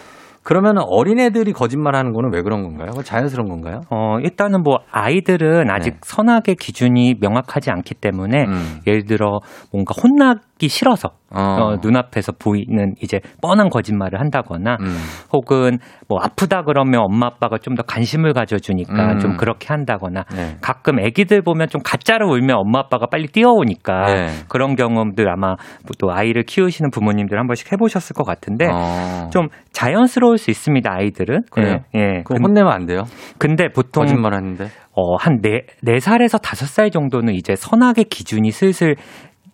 그러면 0.42 0.78
어린애들이 0.78 1.52
거짓말하는 1.52 2.12
거는 2.12 2.32
왜 2.32 2.42
그런 2.42 2.62
건가요? 2.62 3.02
자연스러운 3.02 3.49
건가요? 3.49 3.82
어, 3.90 4.18
일단은 4.20 4.62
뭐 4.62 4.78
아이들은 4.90 5.70
아직 5.70 5.92
네. 5.92 6.00
선악의 6.02 6.56
기준이 6.59 7.14
명확하지 7.20 7.70
않기 7.70 7.94
때문에 7.94 8.44
음. 8.44 8.80
예를 8.87 9.04
들어 9.04 9.40
뭔가 9.70 9.94
혼나기 10.00 10.68
싫어서 10.68 11.11
어. 11.34 11.40
어, 11.40 11.76
눈앞에서 11.82 12.32
보이는 12.38 12.94
이제 13.02 13.20
뻔한 13.40 13.68
거짓말을 13.68 14.20
한다거나 14.20 14.76
음. 14.80 14.96
혹은 15.32 15.78
뭐 16.08 16.18
아프다 16.20 16.62
그러면 16.62 17.00
엄마 17.02 17.26
아빠가 17.26 17.56
좀 17.58 17.70
더 17.70 17.84
관심을 17.84 18.32
가져주니까 18.32 19.12
음. 19.12 19.18
좀 19.20 19.37
그렇게 19.37 19.68
한다거나 19.68 20.25
네. 20.34 20.56
가끔 20.60 20.99
애기들 20.99 21.40
보면 21.42 21.68
좀 21.68 21.80
가짜로 21.84 22.28
울면 22.32 22.56
엄마 22.56 22.80
아빠가 22.80 23.06
빨리 23.06 23.28
뛰어오니까 23.28 24.06
네. 24.06 24.26
그런 24.49 24.75
경험들 24.75 25.28
아마 25.30 25.54
또 26.00 26.10
아이를 26.12 26.42
키우시는 26.42 26.90
부모님들 26.90 27.38
한 27.38 27.46
번씩 27.46 27.70
해보셨을 27.72 28.14
것 28.16 28.25
같은데 28.25 28.66
어. 28.66 29.28
좀 29.32 29.46
자연스러울 29.72 30.37
수 30.37 30.50
있습니다 30.50 30.92
아이들은 30.92 31.42
그래요? 31.52 31.78
예, 31.96 32.00
예. 32.00 32.06
그럼 32.25 32.42
근- 32.42 32.44
혼내면 32.44 32.72
안 32.72 32.87
돼요? 32.87 33.02
근데 33.38 33.68
보통 33.68 34.02
거짓말 34.04 34.34
하는데. 34.34 34.66
어, 34.92 35.14
한 35.14 35.40
네, 35.40 35.62
네 35.82 36.00
살에서 36.00 36.38
다섯 36.38 36.66
살 36.66 36.90
정도는 36.90 37.34
이제 37.34 37.54
선악의 37.54 38.04
기준이 38.10 38.50
슬슬 38.50 38.96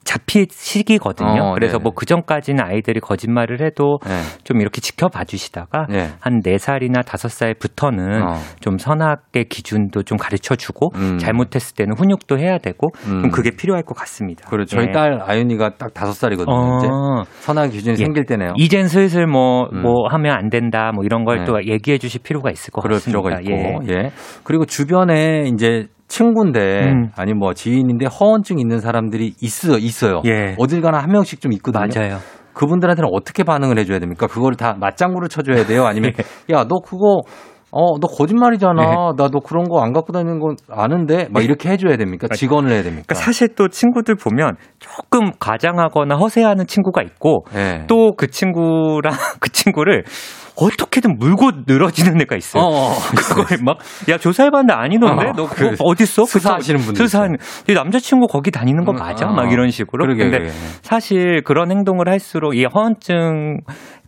잡히시기거든요. 0.07 1.43
어, 1.43 1.55
그래서 1.55 1.79
네네. 1.79 1.83
뭐그 1.83 2.07
전까지는 2.07 2.65
아이들이 2.65 3.01
거짓말을 3.01 3.61
해도 3.61 3.99
네. 4.07 4.13
좀 4.45 4.61
이렇게 4.61 4.81
지켜봐 4.81 5.25
주시다가 5.25 5.87
네. 5.91 6.09
한 6.21 6.41
4살이나 6.41 7.03
5살부터는 7.03 8.23
어. 8.23 8.35
좀 8.61 8.79
선악의 8.79 9.47
기준도 9.51 10.05
좀 10.05 10.17
가르쳐 10.17 10.55
주고 10.55 10.91
음. 10.95 11.19
잘못했을 11.19 11.75
때는 11.75 11.95
훈육도 11.99 12.39
해야 12.39 12.59
되고 12.59 12.89
음. 13.07 13.23
좀 13.23 13.31
그게 13.31 13.51
필요할 13.51 13.83
것 13.83 13.95
같습니다. 13.97 14.47
그리고 14.49 14.65
저희 14.65 14.87
예. 14.89 14.93
딸 14.93 15.21
아윤이가 15.21 15.75
딱 15.77 15.93
다섯 15.93 16.13
살이거든요. 16.13 16.79
이제 16.79 16.87
어, 16.87 17.25
선악 17.41 17.71
기준이 17.71 17.95
예. 17.99 18.05
생길 18.05 18.25
때네요. 18.25 18.55
이젠 18.57 18.87
슬슬 18.89 19.27
뭐, 19.27 19.69
음. 19.73 19.83
뭐 19.83 20.07
하면 20.09 20.37
안 20.37 20.49
된다, 20.49 20.93
뭐 20.95 21.05
이런 21.05 21.25
걸 21.25 21.39
네. 21.41 21.45
또 21.45 21.59
얘기해 21.67 21.99
주실 21.99 22.23
필요가 22.23 22.51
있을 22.51 22.71
것 22.71 22.81
그럴 22.81 22.99
같습니다. 22.99 23.21
필요가 23.21 23.41
있고, 23.41 23.85
예. 23.89 23.95
예. 23.95 24.11
그리고 24.45 24.65
주변에 24.65 25.49
이제 25.53 25.87
친구인데 26.09 26.81
음. 26.85 27.11
아니 27.17 27.35
뭐 27.35 27.53
지인인데 27.55 28.07
허언증 28.07 28.59
있는 28.59 28.81
사람들이 28.81 29.35
있어 29.41 29.79
있어요. 29.79 30.23
예. 30.27 30.55
어딜 30.59 30.81
가나 30.81 30.99
한 30.99 31.11
명씩 31.11 31.41
좀 31.41 31.53
있거든요. 31.55 31.87
맞아요. 31.95 32.19
그분들한테는 32.55 33.11
어떻게 33.13 33.43
반응을 33.45 33.79
해줘야 33.79 33.99
됩니까? 33.99 34.27
그거를 34.27 34.57
다 34.57 34.75
맞장구를 34.81 35.29
쳐줘야 35.29 35.67
돼요? 35.67 35.85
아니면 35.87 36.13
예. 36.51 36.55
야너 36.55 36.81
그거 36.85 37.21
어 37.73 37.99
너 38.01 38.07
거짓말이잖아. 38.09 39.13
나너 39.19 39.41
그런 39.45 39.65
거 39.65 39.81
안 39.83 39.93
갖고 39.93 40.13
다니는 40.13 40.39
건 40.39 40.57
아는데 40.71 41.29
막 41.31 41.45
이렇게 41.45 41.69
해줘야 41.69 41.97
됩니까? 41.97 42.29
직언을 42.29 42.71
해야 42.71 42.83
됩니까? 42.83 43.05
그러니까 43.09 43.23
사실 43.27 43.55
또 43.55 43.69
친구들 43.69 44.15
보면 44.15 44.57
조금 44.79 45.33
과장하거나 45.39 46.15
허세하는 46.17 46.67
친구가 46.67 47.03
있고 47.03 47.45
예. 47.55 47.85
또그 47.89 48.29
친구랑 48.29 49.13
그 49.41 49.51
친구를 49.51 50.05
어떻게든 50.57 51.19
물고 51.19 51.51
늘어지는 51.67 52.21
애가 52.23 52.37
있어요. 52.37 52.63
어, 52.63 52.91
어. 52.91 52.95
그걸 53.15 53.59
막, 53.63 53.79
야, 54.09 54.17
조사해봤는데 54.19 54.73
아니던데? 54.73 55.27
어, 55.29 55.33
너 55.37 55.47
그거 55.49 55.71
그 55.71 55.77
어딨어? 55.81 56.25
수사하시는 56.25 56.81
분들 56.81 57.07
수사하는, 57.07 57.37
네 57.67 57.75
남자친구 57.75 58.27
거기 58.27 58.51
다니는 58.51 58.85
거 58.85 58.93
음, 58.93 58.97
맞아? 58.97 59.27
어, 59.29 59.33
막 59.33 59.53
이런 59.53 59.71
식으로. 59.71 60.05
그러게, 60.05 60.25
근데 60.25 60.39
그러게. 60.39 60.53
사실 60.83 61.43
그런 61.45 61.71
행동을 61.71 62.09
할수록 62.09 62.55
이 62.57 62.65
허언증 62.65 63.59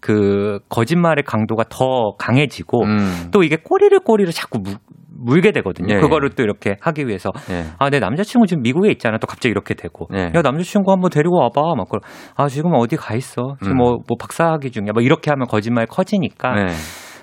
그 0.00 0.61
거짓말의 0.69 1.25
강도가 1.25 1.64
더 1.69 2.14
강해지고 2.19 2.85
음. 2.85 3.28
또 3.33 3.43
이게 3.43 3.57
꼬리를 3.57 3.99
꼬리를 4.00 4.33
자꾸 4.33 4.59
무- 4.61 4.76
물게 5.18 5.52
되거든요. 5.52 5.94
예, 5.96 6.00
그거를 6.00 6.30
또 6.30 6.42
이렇게 6.42 6.76
하기 6.80 7.06
위해서 7.06 7.30
예. 7.50 7.64
아, 7.78 7.90
내 7.90 7.98
남자친구 7.98 8.46
지금 8.46 8.62
미국에 8.62 8.90
있잖아. 8.90 9.18
또 9.18 9.26
갑자기 9.26 9.50
이렇게 9.50 9.75
되고. 9.75 10.06
네. 10.10 10.30
야, 10.34 10.42
남자친구 10.42 10.92
한번 10.92 11.10
데리고 11.10 11.38
와봐. 11.40 11.75
막, 11.76 11.88
그러 11.88 12.00
아, 12.37 12.48
지금 12.48 12.72
어디 12.75 12.96
가 12.96 13.14
있어. 13.14 13.56
지금 13.60 13.72
음. 13.72 13.76
뭐, 13.78 13.90
뭐 14.06 14.16
박사학위 14.18 14.70
중이야. 14.70 14.92
뭐 14.92 15.02
이렇게 15.02 15.30
하면 15.30 15.46
거짓말 15.48 15.87
커지니까. 15.87 16.54
네. 16.54 16.66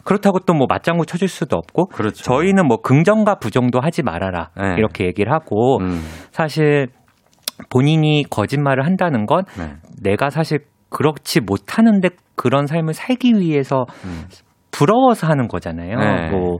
그렇다고 0.04 0.40
또 0.40 0.54
뭐 0.54 0.68
맞장구 0.70 1.06
쳐줄 1.06 1.28
수도 1.28 1.58
없고. 1.58 1.88
그렇죠. 1.88 2.24
저희는 2.24 2.68
뭐 2.68 2.78
긍정과 2.78 3.36
부정도 3.36 3.80
하지 3.80 4.04
말아라. 4.04 4.50
네. 4.56 4.76
이렇게 4.78 5.06
얘기를 5.06 5.32
하고. 5.34 5.80
음. 5.82 6.02
사실 6.32 6.88
본인이 7.70 8.24
거짓말을 8.30 8.86
한다는 8.86 9.26
건 9.26 9.46
네. 9.58 9.76
내가 10.04 10.30
사실 10.30 10.60
그렇지 10.90 11.42
못하는데 11.42 12.10
그런 12.36 12.68
삶을 12.68 12.94
살기 12.94 13.34
위해서 13.40 13.86
음. 14.04 14.26
부러워서 14.72 15.26
하는 15.28 15.48
거잖아요. 15.48 15.98
네. 15.98 16.30
뭐, 16.32 16.60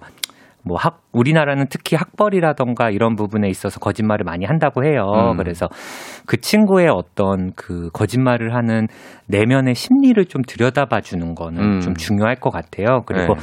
뭐 0.68 0.78
학, 0.80 1.02
우리나라는 1.12 1.68
특히 1.70 1.96
학벌이라던가 1.96 2.90
이런 2.90 3.16
부분에 3.16 3.48
있어서 3.50 3.80
거짓말을 3.80 4.24
많이 4.24 4.46
한다고 4.46 4.84
해요. 4.84 5.06
음. 5.14 5.38
그래서 5.38 5.68
그 6.26 6.38
친구의 6.38 6.90
어떤 6.90 7.52
그 7.56 7.90
거짓말을 7.94 8.56
하는 8.56 8.88
내면의 9.28 9.76
심리를 9.76 10.26
좀 10.26 10.42
들여다봐 10.42 11.02
주는 11.02 11.36
거는 11.36 11.62
음. 11.62 11.80
좀 11.82 11.94
중요할 11.94 12.38
것 12.38 12.50
같아요. 12.50 13.02
그리고 13.06 13.36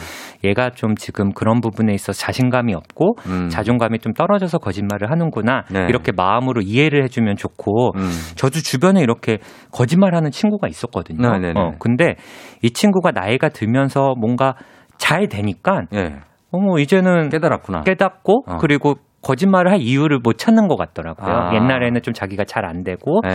얘가 0.43 0.71
좀 0.71 0.97
지금 0.97 1.33
그런 1.33 1.61
부분에 1.61 1.95
있어서 1.95 2.19
자신감이 2.19 2.75
없고 2.75 3.15
음. 3.27 3.49
자존감이 3.49 4.01
좀 4.01 4.13
떨어져서 4.13 4.59
거짓말을 4.59 5.11
하는구나. 5.11 5.63
네. 5.71 5.87
이렇게 5.89 6.11
마음으로 6.11 6.61
이해를 6.61 7.05
해주면 7.05 7.37
좋고 7.37 7.93
음. 7.97 8.11
저도 8.35 8.59
주변에 8.59 9.01
이렇게 9.01 9.39
거짓말하는 9.71 10.33
친구가 10.33 10.67
있었거든요. 10.67 11.31
네네네. 11.31 11.55
어, 11.57 11.73
근데 11.79 12.17
이 12.63 12.71
친구가 12.73 13.13
나이가 13.13 13.49
들면서 13.49 14.15
뭔가 14.19 14.55
잘 14.99 15.29
되니까 15.29 15.83
예. 15.95 16.17
어머 16.53 16.79
이제는 16.79 17.29
깨달았구나. 17.31 17.83
깨닫고 17.83 18.45
어. 18.47 18.57
그리고 18.59 18.95
거짓말을 19.23 19.71
할 19.71 19.81
이유를 19.81 20.19
못 20.23 20.37
찾는 20.39 20.67
것 20.69 20.77
같더라고요. 20.77 21.33
아. 21.33 21.55
옛날에는 21.55 22.03
좀 22.03 22.13
자기가 22.13 22.45
잘 22.45 22.65
안 22.65 22.83
되고 22.83 23.21
예. 23.25 23.31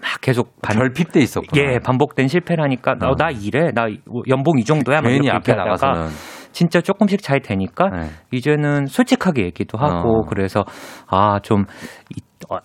막 0.00 0.20
계속 0.20 0.54
반, 0.62 0.76
결핍돼 0.76 1.20
있었구나. 1.20 1.62
예 1.62 1.78
반복된 1.78 2.28
실패를 2.28 2.62
하니까 2.64 2.92
어. 3.02 3.08
어, 3.10 3.14
나 3.16 3.30
이래 3.30 3.70
나 3.72 3.86
연봉 4.28 4.58
이 4.58 4.64
정도야 4.64 5.00
막 5.00 5.08
괜히 5.08 5.26
이렇게 5.26 5.52
앞에 5.52 5.54
나가서는. 5.54 6.08
진짜 6.52 6.80
조금씩 6.82 7.22
잘 7.22 7.40
되니까 7.40 7.88
네. 7.88 8.06
이제는 8.30 8.86
솔직하게 8.86 9.42
얘기도 9.44 9.78
하고 9.78 10.20
어. 10.20 10.26
그래서 10.28 10.64
아좀 11.08 11.64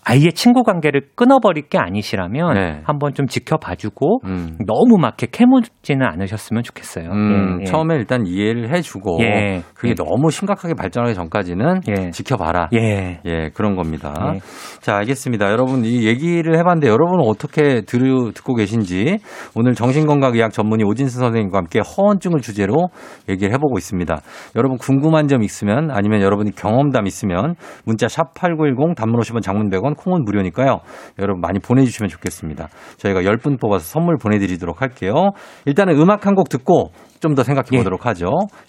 아예 0.04 0.30
친구 0.30 0.62
관계를 0.62 1.02
끊어버릴 1.14 1.68
게 1.68 1.78
아니시라면 1.78 2.54
네. 2.54 2.80
한번 2.84 3.14
좀 3.14 3.26
지켜봐주고 3.26 4.20
음. 4.24 4.58
너무 4.66 4.98
막 4.98 5.08
이렇게 5.18 5.26
캐묻지는 5.30 6.06
않으셨으면 6.06 6.62
좋겠어요. 6.62 7.10
음, 7.10 7.58
예, 7.58 7.62
예. 7.62 7.64
처음에 7.64 7.94
일단 7.96 8.26
이해를 8.26 8.74
해주고 8.74 9.18
예. 9.22 9.62
그게 9.74 9.90
예. 9.90 9.94
너무 9.94 10.30
심각하게 10.30 10.74
발전하기 10.74 11.14
전까지는 11.14 11.80
예. 11.88 12.10
지켜봐라. 12.10 12.68
예. 12.74 13.20
예, 13.24 13.50
그런 13.54 13.76
겁니다. 13.76 14.14
예. 14.34 14.40
자, 14.80 14.96
알겠습니다. 14.96 15.50
여러분, 15.50 15.84
이 15.84 16.06
얘기를 16.06 16.56
해봤는데 16.58 16.88
여러분은 16.88 17.24
어떻게 17.26 17.82
들, 17.82 18.32
듣고 18.34 18.54
계신지 18.54 19.18
오늘 19.54 19.74
정신건강의학 19.74 20.52
전문의 20.52 20.86
오진수 20.86 21.18
선생님과 21.18 21.58
함께 21.58 21.80
허언증을 21.80 22.40
주제로 22.40 22.88
얘기를 23.28 23.52
해보고 23.54 23.78
있습니다. 23.78 24.16
여러분 24.56 24.78
궁금한 24.78 25.28
점 25.28 25.42
있으면 25.42 25.90
아니면 25.90 26.22
여러분이 26.22 26.52
경험담 26.54 27.06
있으면 27.06 27.54
문자 27.84 28.08
샵 28.08 28.34
8910 28.34 28.96
단문 28.96 29.20
50원 29.20 29.42
장문 29.42 29.67
100원 29.70 29.96
콩은 29.96 30.24
무료니까요. 30.24 30.78
여러분 31.18 31.40
많이 31.40 31.58
보내주시면 31.58 32.08
좋겠습니다. 32.08 32.68
저희가 32.98 33.22
10분 33.22 33.60
뽑아서 33.60 33.84
선물 33.84 34.16
보내드리도록 34.18 34.82
할게요. 34.82 35.30
일단은 35.66 35.98
음악 36.00 36.26
한 36.26 36.34
곡 36.34 36.48
듣고 36.48 36.90
좀 37.20 37.34
더 37.34 37.42
생각해 37.42 37.68
예. 37.72 37.78
보도록 37.78 38.06
하죠. 38.06 38.26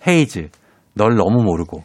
헤이즈, 0.07 0.47
널 0.95 1.15
너무 1.15 1.43
모르고. 1.43 1.81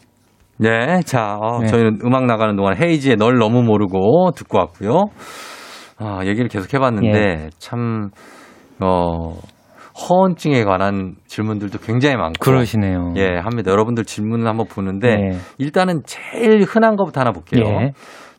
네, 0.59 1.01
자, 1.05 1.37
어, 1.41 1.59
네. 1.61 1.67
저희는 1.67 1.99
음악 2.05 2.27
나가는 2.27 2.55
동안 2.57 2.75
헤이지의 2.81 3.17
널 3.17 3.39
너무 3.39 3.63
모르고 3.63 4.31
듣고 4.37 4.59
왔고요. 4.59 5.03
아, 5.99 6.21
얘기를 6.25 6.49
계속 6.49 6.73
해봤는데 6.73 7.19
예. 7.19 7.49
참, 7.59 8.11
어, 8.81 9.35
허언증에 10.09 10.65
관한 10.65 11.15
질문들도 11.29 11.79
굉장히 11.79 12.17
많고. 12.17 12.35
그러시네요. 12.41 13.15
예, 13.17 13.37
합니다. 13.37 13.71
여러분들 13.71 14.05
질문을 14.05 14.47
한번 14.49 14.67
보는데 14.67 15.09
예. 15.11 15.37
일단은 15.59 16.03
제일 16.05 16.63
흔한 16.63 16.97
것부터 16.97 17.21
하나 17.21 17.31
볼게요. 17.33 17.63
예. 17.65 17.93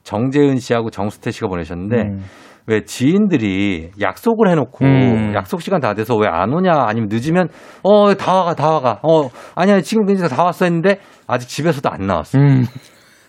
정재은 0.06 0.60
씨하고 0.60 0.90
정수태 0.90 1.32
씨가 1.32 1.48
보내셨는데 1.48 1.98
음. 2.04 2.24
왜 2.68 2.84
지인들이 2.84 3.92
약속을 4.02 4.50
해놓고 4.50 4.86
음. 4.86 5.34
약속 5.36 5.62
시간 5.62 5.82
다 5.82 5.94
돼서 5.94 6.16
왜 6.16 6.28
안 6.28 6.52
오냐 6.54 6.72
아니면 6.88 7.10
늦으면 7.12 7.50
어 7.84 8.14
다 8.16 8.34
와가 8.34 8.56
다 8.56 8.72
와가 8.72 9.00
어 9.04 9.30
아니야 9.56 9.82
지금 9.82 10.06
근데 10.06 10.28
다 10.28 10.44
왔어 10.44 10.66
했는데 10.66 11.00
아직 11.28 11.48
집에서도 11.50 11.88
안 11.90 12.08
나왔어. 12.08 12.40
음. 12.40 12.64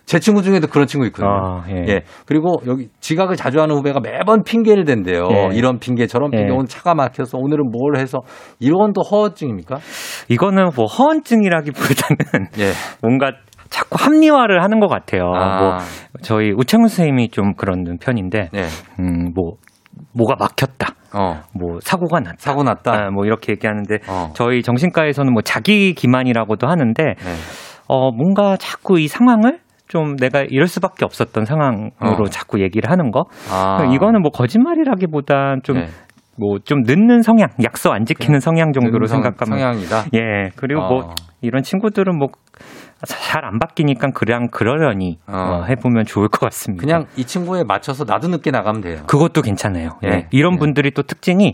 제 0.05 0.19
친구 0.19 0.41
중에도 0.41 0.67
그런 0.67 0.87
친구 0.87 1.05
있거든요. 1.07 1.29
아, 1.29 1.65
예. 1.69 1.83
예. 1.89 2.01
그리고 2.25 2.61
여기 2.65 2.87
지각을 3.01 3.35
자주 3.35 3.59
하는 3.59 3.75
후배가 3.75 3.99
매번 3.99 4.41
핑계를 4.43 4.85
댄대요. 4.85 5.27
예. 5.29 5.49
이런 5.51 5.79
핑계 5.79 6.07
저런 6.07 6.31
핑계 6.31 6.47
예. 6.47 6.49
오늘 6.49 6.65
차가 6.65 6.95
막혀서 6.95 7.37
오늘은 7.37 7.65
뭘 7.71 7.97
해서 7.97 8.19
이런 8.59 8.93
도 8.93 9.01
허언증입니까? 9.01 9.79
이거는 10.29 10.69
뭐 10.77 10.85
허언증이라기보다는 10.85 12.47
예. 12.59 12.71
뭔가 13.03 13.33
자꾸 13.89 14.03
합리화를 14.03 14.63
하는 14.63 14.79
것 14.79 14.87
같아요. 14.87 15.31
아. 15.33 15.59
뭐 15.59 15.77
저희 16.21 16.51
우창훈 16.51 16.87
선생님이 16.87 17.29
좀 17.29 17.53
그런 17.55 17.97
편인데, 17.99 18.49
예. 18.53 18.61
음, 18.99 19.31
뭐 19.33 19.53
뭐가 20.13 20.35
막혔다, 20.39 20.89
어. 21.13 21.41
뭐 21.53 21.79
사고가 21.81 22.19
났다, 22.19 22.35
사고 22.37 22.63
났다. 22.63 22.91
아, 22.91 23.09
뭐 23.11 23.25
이렇게 23.25 23.53
얘기하는데 23.53 23.95
어. 24.07 24.31
저희 24.33 24.61
정신과에서는 24.61 25.31
뭐 25.31 25.41
자기 25.41 25.93
기만이라고도 25.93 26.67
하는데, 26.67 27.03
네. 27.03 27.15
어 27.87 28.11
뭔가 28.11 28.57
자꾸 28.57 28.99
이 28.99 29.07
상황을 29.07 29.59
좀 29.87 30.17
내가 30.17 30.41
이럴 30.41 30.67
수밖에 30.67 31.05
없었던 31.05 31.45
상황으로 31.45 31.91
어. 32.01 32.29
자꾸 32.29 32.61
얘기를 32.61 32.91
하는 32.91 33.11
거. 33.11 33.25
아. 33.49 33.85
이거는 33.93 34.21
뭐 34.21 34.31
거짓말이라기보단 34.31 35.61
좀 35.63 35.77
네. 35.77 35.87
뭐좀 36.39 36.81
늦는 36.85 37.21
성향, 37.21 37.49
약속 37.63 37.93
안 37.93 38.05
지키는 38.05 38.39
성향 38.41 38.71
정도로 38.71 39.07
성- 39.07 39.23
생각하면 39.23 39.57
성향이다. 39.59 40.05
예, 40.13 40.49
그리고 40.55 40.81
어. 40.81 40.89
뭐 40.89 41.15
이런 41.41 41.63
친구들은 41.63 42.17
뭐 42.17 42.27
잘 43.05 43.45
안 43.45 43.59
바뀌니까 43.59 44.09
그냥 44.11 44.47
그러려니 44.51 45.19
어. 45.27 45.37
어, 45.37 45.63
해보면 45.65 46.05
좋을 46.05 46.27
것 46.27 46.39
같습니다. 46.41 46.81
그냥 46.81 47.05
이 47.15 47.23
친구에 47.23 47.63
맞춰서 47.63 48.03
나도 48.03 48.27
늦게 48.29 48.51
나가면 48.51 48.81
돼요. 48.81 49.03
그것도 49.07 49.41
괜찮아요. 49.41 49.99
예. 50.05 50.09
예. 50.09 50.27
이런 50.31 50.55
예. 50.55 50.57
분들이 50.57 50.91
또 50.91 51.03
특징이 51.03 51.53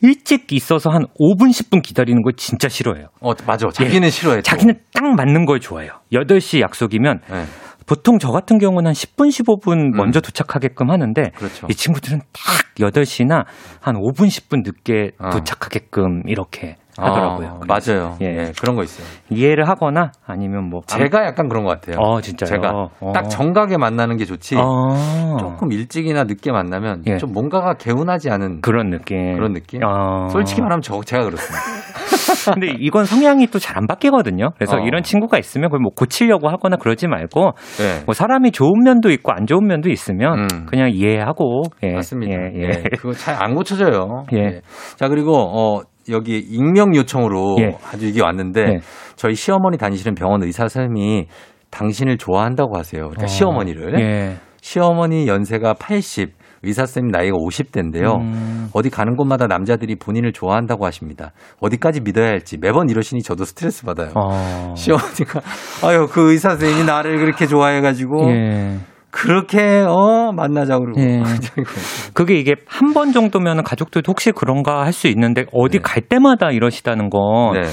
일찍 0.00 0.52
있어서 0.52 0.90
한 0.90 1.06
5분, 1.18 1.50
10분 1.50 1.82
기다리는 1.82 2.22
걸 2.22 2.34
진짜 2.36 2.68
싫어해요. 2.68 3.08
어, 3.20 3.32
맞아. 3.46 3.68
자기는 3.68 4.08
싫어해. 4.10 4.38
예. 4.38 4.42
자기는 4.42 4.74
딱 4.92 5.04
맞는 5.16 5.44
걸 5.44 5.58
좋아해요. 5.58 5.90
8시 6.12 6.60
약속이면 6.60 7.20
네. 7.28 7.44
보통 7.86 8.18
저 8.18 8.28
같은 8.30 8.58
경우는 8.58 8.86
한 8.86 8.92
10분, 8.92 9.28
15분 9.28 9.96
먼저 9.96 10.20
도착하게끔 10.20 10.90
하는데 10.90 11.20
음. 11.22 11.30
그렇죠. 11.34 11.66
이 11.68 11.74
친구들은 11.74 12.20
딱 12.20 12.74
8시나 12.78 13.44
한 13.80 13.96
5분, 13.96 14.28
10분 14.28 14.62
늦게 14.64 15.12
어. 15.18 15.30
도착하게끔 15.30 16.22
이렇게 16.26 16.76
하더라고요. 16.98 17.60
아, 17.60 17.64
맞아요. 17.66 18.16
예. 18.22 18.26
예. 18.26 18.52
그런 18.60 18.76
거 18.76 18.82
있어요. 18.82 19.06
이해를 19.30 19.68
하거나 19.68 20.12
아니면 20.26 20.68
뭐 20.68 20.80
제가 20.86 21.24
약간 21.24 21.48
그런 21.48 21.64
것 21.64 21.70
같아요. 21.80 21.96
어 22.00 22.20
진짜요. 22.20 22.48
제가 22.48 22.88
어. 23.00 23.12
딱 23.12 23.28
정각에 23.28 23.76
만나는 23.76 24.16
게 24.16 24.24
좋지. 24.24 24.56
어. 24.58 25.36
조금 25.38 25.72
일찍이나 25.72 26.24
늦게 26.24 26.52
만나면 26.52 27.02
예. 27.06 27.16
좀 27.16 27.32
뭔가가 27.32 27.74
개운하지 27.74 28.30
않은 28.30 28.60
그런 28.60 28.90
느낌. 28.90 29.34
그런 29.34 29.52
느낌? 29.52 29.80
어. 29.84 30.28
솔직히 30.28 30.60
말하면 30.60 30.80
저 30.82 31.00
제가 31.02 31.24
그렇습니다. 31.24 31.62
근데 32.54 32.68
이건 32.78 33.04
성향이 33.04 33.46
또 33.48 33.58
잘 33.58 33.78
안 33.78 33.86
바뀌거든요. 33.86 34.50
그래서 34.56 34.76
어. 34.76 34.80
이런 34.80 35.02
친구가 35.02 35.38
있으면 35.38 35.68
그걸 35.68 35.80
뭐 35.80 35.92
고치려고 35.94 36.48
하거나 36.48 36.76
그러지 36.76 37.06
말고 37.06 37.52
네. 37.78 38.02
뭐 38.06 38.14
사람이 38.14 38.50
좋은 38.50 38.82
면도 38.82 39.10
있고 39.10 39.30
안 39.32 39.46
좋은 39.46 39.66
면도 39.66 39.88
있으면 39.90 40.46
음. 40.52 40.66
그냥 40.66 40.90
이해하고 40.92 41.62
예, 41.84 41.92
맞습니다. 41.92 42.32
예, 42.32 42.52
예. 42.56 42.62
예. 42.70 42.82
그거 42.96 43.12
잘 43.12 43.36
안 43.40 43.54
고쳐져요. 43.54 44.24
예. 44.34 44.60
자 44.96 45.08
그리고 45.08 45.36
어 45.36 45.82
여기 46.10 46.38
익명 46.38 46.94
요청으로 46.94 47.56
예. 47.60 47.76
아주 47.90 48.06
이게 48.06 48.22
왔는데 48.22 48.60
예. 48.60 48.78
저희 49.16 49.34
시어머니 49.34 49.76
다니시는 49.76 50.14
병원 50.14 50.42
의사 50.42 50.68
선생님이 50.68 51.26
당신을 51.70 52.18
좋아한다고 52.18 52.76
하세요. 52.76 53.02
그러니까 53.02 53.24
어. 53.24 53.26
시어머니를 53.26 54.00
예. 54.00 54.36
시어머니 54.60 55.26
연세가 55.28 55.74
80, 55.74 56.32
의사 56.62 56.86
선생님 56.86 57.10
나이가 57.12 57.36
50대인데요. 57.36 58.20
음. 58.20 58.68
어디 58.72 58.90
가는 58.90 59.16
곳마다 59.16 59.46
남자들이 59.46 59.96
본인을 59.96 60.32
좋아한다고 60.32 60.84
하십니다. 60.86 61.32
어디까지 61.60 62.00
믿어야 62.00 62.28
할지 62.28 62.58
매번 62.58 62.88
이러시니 62.88 63.22
저도 63.22 63.44
스트레스 63.44 63.84
받아요. 63.84 64.10
어. 64.16 64.74
시어머니가 64.76 65.40
아유 65.84 66.08
그 66.10 66.32
의사 66.32 66.50
선생님이 66.50 66.84
나를 66.84 67.18
그렇게 67.18 67.46
좋아해가지고 67.46 68.30
예. 68.30 68.78
그렇게 69.10 69.84
어 69.86 70.32
만나자 70.32 70.78
그러고 70.78 71.00
예. 71.00 71.22
그게 72.14 72.34
이게 72.34 72.54
한 72.66 72.92
번 72.92 73.12
정도면 73.12 73.62
가족들도 73.62 74.10
혹시 74.10 74.32
그런가 74.32 74.82
할 74.84 74.92
수 74.92 75.06
있는데 75.08 75.44
어디 75.52 75.78
네. 75.78 75.82
갈 75.82 76.02
때마다 76.02 76.50
이러시다는 76.50 77.10
건 77.10 77.52
네. 77.54 77.68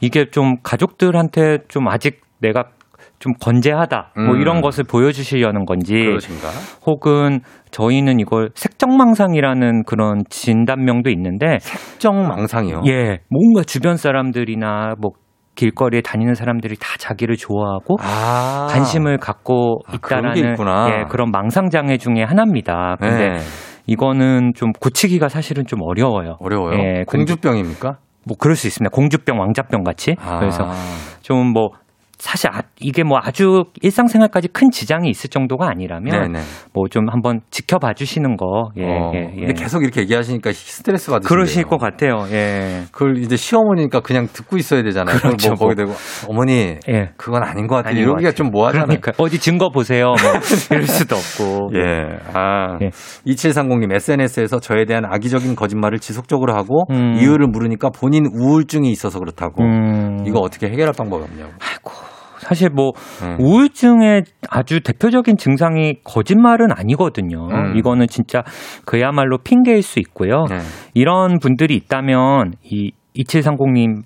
이게 0.00 0.30
좀 0.30 0.56
가족들한테 0.62 1.58
좀 1.68 1.88
아직 1.88 2.20
내가 2.40 2.64
좀 3.18 3.34
건재하다 3.40 4.12
뭐 4.16 4.34
음. 4.34 4.40
이런 4.40 4.60
것을 4.62 4.82
보여주시려는 4.84 5.64
건지 5.64 5.94
그러신가? 5.94 6.48
혹은 6.86 7.40
저희는 7.70 8.18
이걸 8.18 8.50
색정망상이라는 8.54 9.84
그런 9.84 10.22
진단명도 10.28 11.10
있는데 11.10 11.58
정망상이요. 11.98 12.82
예 12.88 13.20
뭔가 13.30 13.62
주변 13.64 13.96
사람들이나 13.96 14.94
뭐 15.00 15.12
길거리에 15.54 16.00
다니는 16.00 16.34
사람들이 16.34 16.76
다 16.76 16.96
자기를 16.98 17.36
좋아하고 17.36 17.96
아. 18.00 18.68
관심을 18.70 19.18
갖고 19.18 19.80
아, 19.86 19.96
그런 20.00 20.32
게 20.32 20.40
있다라는 20.40 20.52
있구나. 20.52 20.88
예, 20.90 21.04
그런 21.08 21.30
망상 21.30 21.68
장애 21.70 21.98
중에 21.98 22.22
하나입니다. 22.22 22.96
근데 22.98 23.30
네. 23.30 23.38
이거는 23.86 24.52
좀 24.54 24.72
고치기가 24.72 25.28
사실은 25.28 25.66
좀 25.66 25.80
어려워요. 25.82 26.36
어려워요. 26.40 26.78
예, 26.78 27.04
공주병입니까? 27.06 27.98
뭐 28.26 28.36
그럴 28.38 28.54
수 28.54 28.66
있습니다. 28.66 28.94
공주병, 28.94 29.38
왕자병 29.38 29.82
같이. 29.82 30.16
아. 30.20 30.38
그래서 30.38 30.64
좀 31.22 31.52
뭐 31.52 31.70
사실 32.22 32.50
아, 32.52 32.62
이게 32.78 33.02
뭐 33.02 33.18
아주 33.20 33.64
일상생활까지 33.82 34.46
큰 34.52 34.70
지장이 34.70 35.10
있을 35.10 35.28
정도가 35.28 35.68
아니라면. 35.68 36.34
뭐 36.72 36.86
좀 36.88 37.08
한번 37.08 37.40
지켜봐 37.50 37.94
주시는 37.94 38.36
거. 38.36 38.68
예, 38.76 38.84
어, 38.84 39.10
예, 39.14 39.32
예. 39.34 39.40
근데 39.46 39.54
계속 39.54 39.82
이렇게 39.82 40.02
얘기하시니까 40.02 40.52
스트레스 40.52 41.10
받으시네요. 41.10 41.28
그러실 41.28 41.64
것 41.64 41.78
같아요. 41.78 42.26
예. 42.30 42.82
그걸 42.92 43.16
이제 43.18 43.34
시어머니니까 43.36 44.00
그냥 44.00 44.28
듣고 44.32 44.56
있어야 44.58 44.82
되잖아요. 44.84 45.16
그렇죠, 45.18 45.48
뭐 45.50 45.56
거기 45.68 45.74
대고 45.74 45.92
어머니 46.28 46.76
예. 46.88 47.10
그건 47.16 47.42
아닌 47.42 47.66
것 47.66 47.76
같아요. 47.76 47.90
아닌 47.92 48.04
것 48.04 48.10
이러기가. 48.10 48.32
좀 48.32 48.50
뭐하잖아요. 48.50 48.86
그러니까 48.86 49.12
어디 49.18 49.38
증거 49.40 49.70
보세요. 49.70 50.06
뭐 50.06 50.16
이럴 50.70 50.86
수도 50.86 51.16
없고. 51.16 51.70
예. 51.74 52.18
아. 52.34 52.78
예. 52.82 52.90
2730님 53.26 53.92
SNS에서 53.92 54.60
저에 54.60 54.84
대한 54.84 55.04
악의적인 55.06 55.56
거짓말을 55.56 55.98
지속적으로 55.98 56.54
하고 56.54 56.84
음. 56.90 57.14
이유를 57.16 57.48
물으니까 57.48 57.88
본인 57.90 58.26
우울증이 58.32 58.90
있어서 58.92 59.18
그렇다고. 59.18 59.64
음. 59.64 60.24
이거 60.26 60.38
어떻게 60.40 60.68
해결할 60.68 60.92
방법이 60.96 61.24
없냐고. 61.24 61.50
사실 62.42 62.70
뭐 62.70 62.92
네. 63.22 63.36
우울증의 63.38 64.24
아주 64.50 64.80
대표적인 64.80 65.36
증상이 65.36 66.00
거짓말은 66.04 66.72
아니거든요. 66.72 67.48
음. 67.48 67.76
이거는 67.76 68.08
진짜 68.08 68.42
그야말로 68.84 69.38
핑계일 69.38 69.82
수 69.82 70.00
있고요. 70.00 70.44
네. 70.50 70.58
이런 70.94 71.38
분들이 71.38 71.76
있다면 71.76 72.54
이 72.64 72.90
2730님 73.16 74.02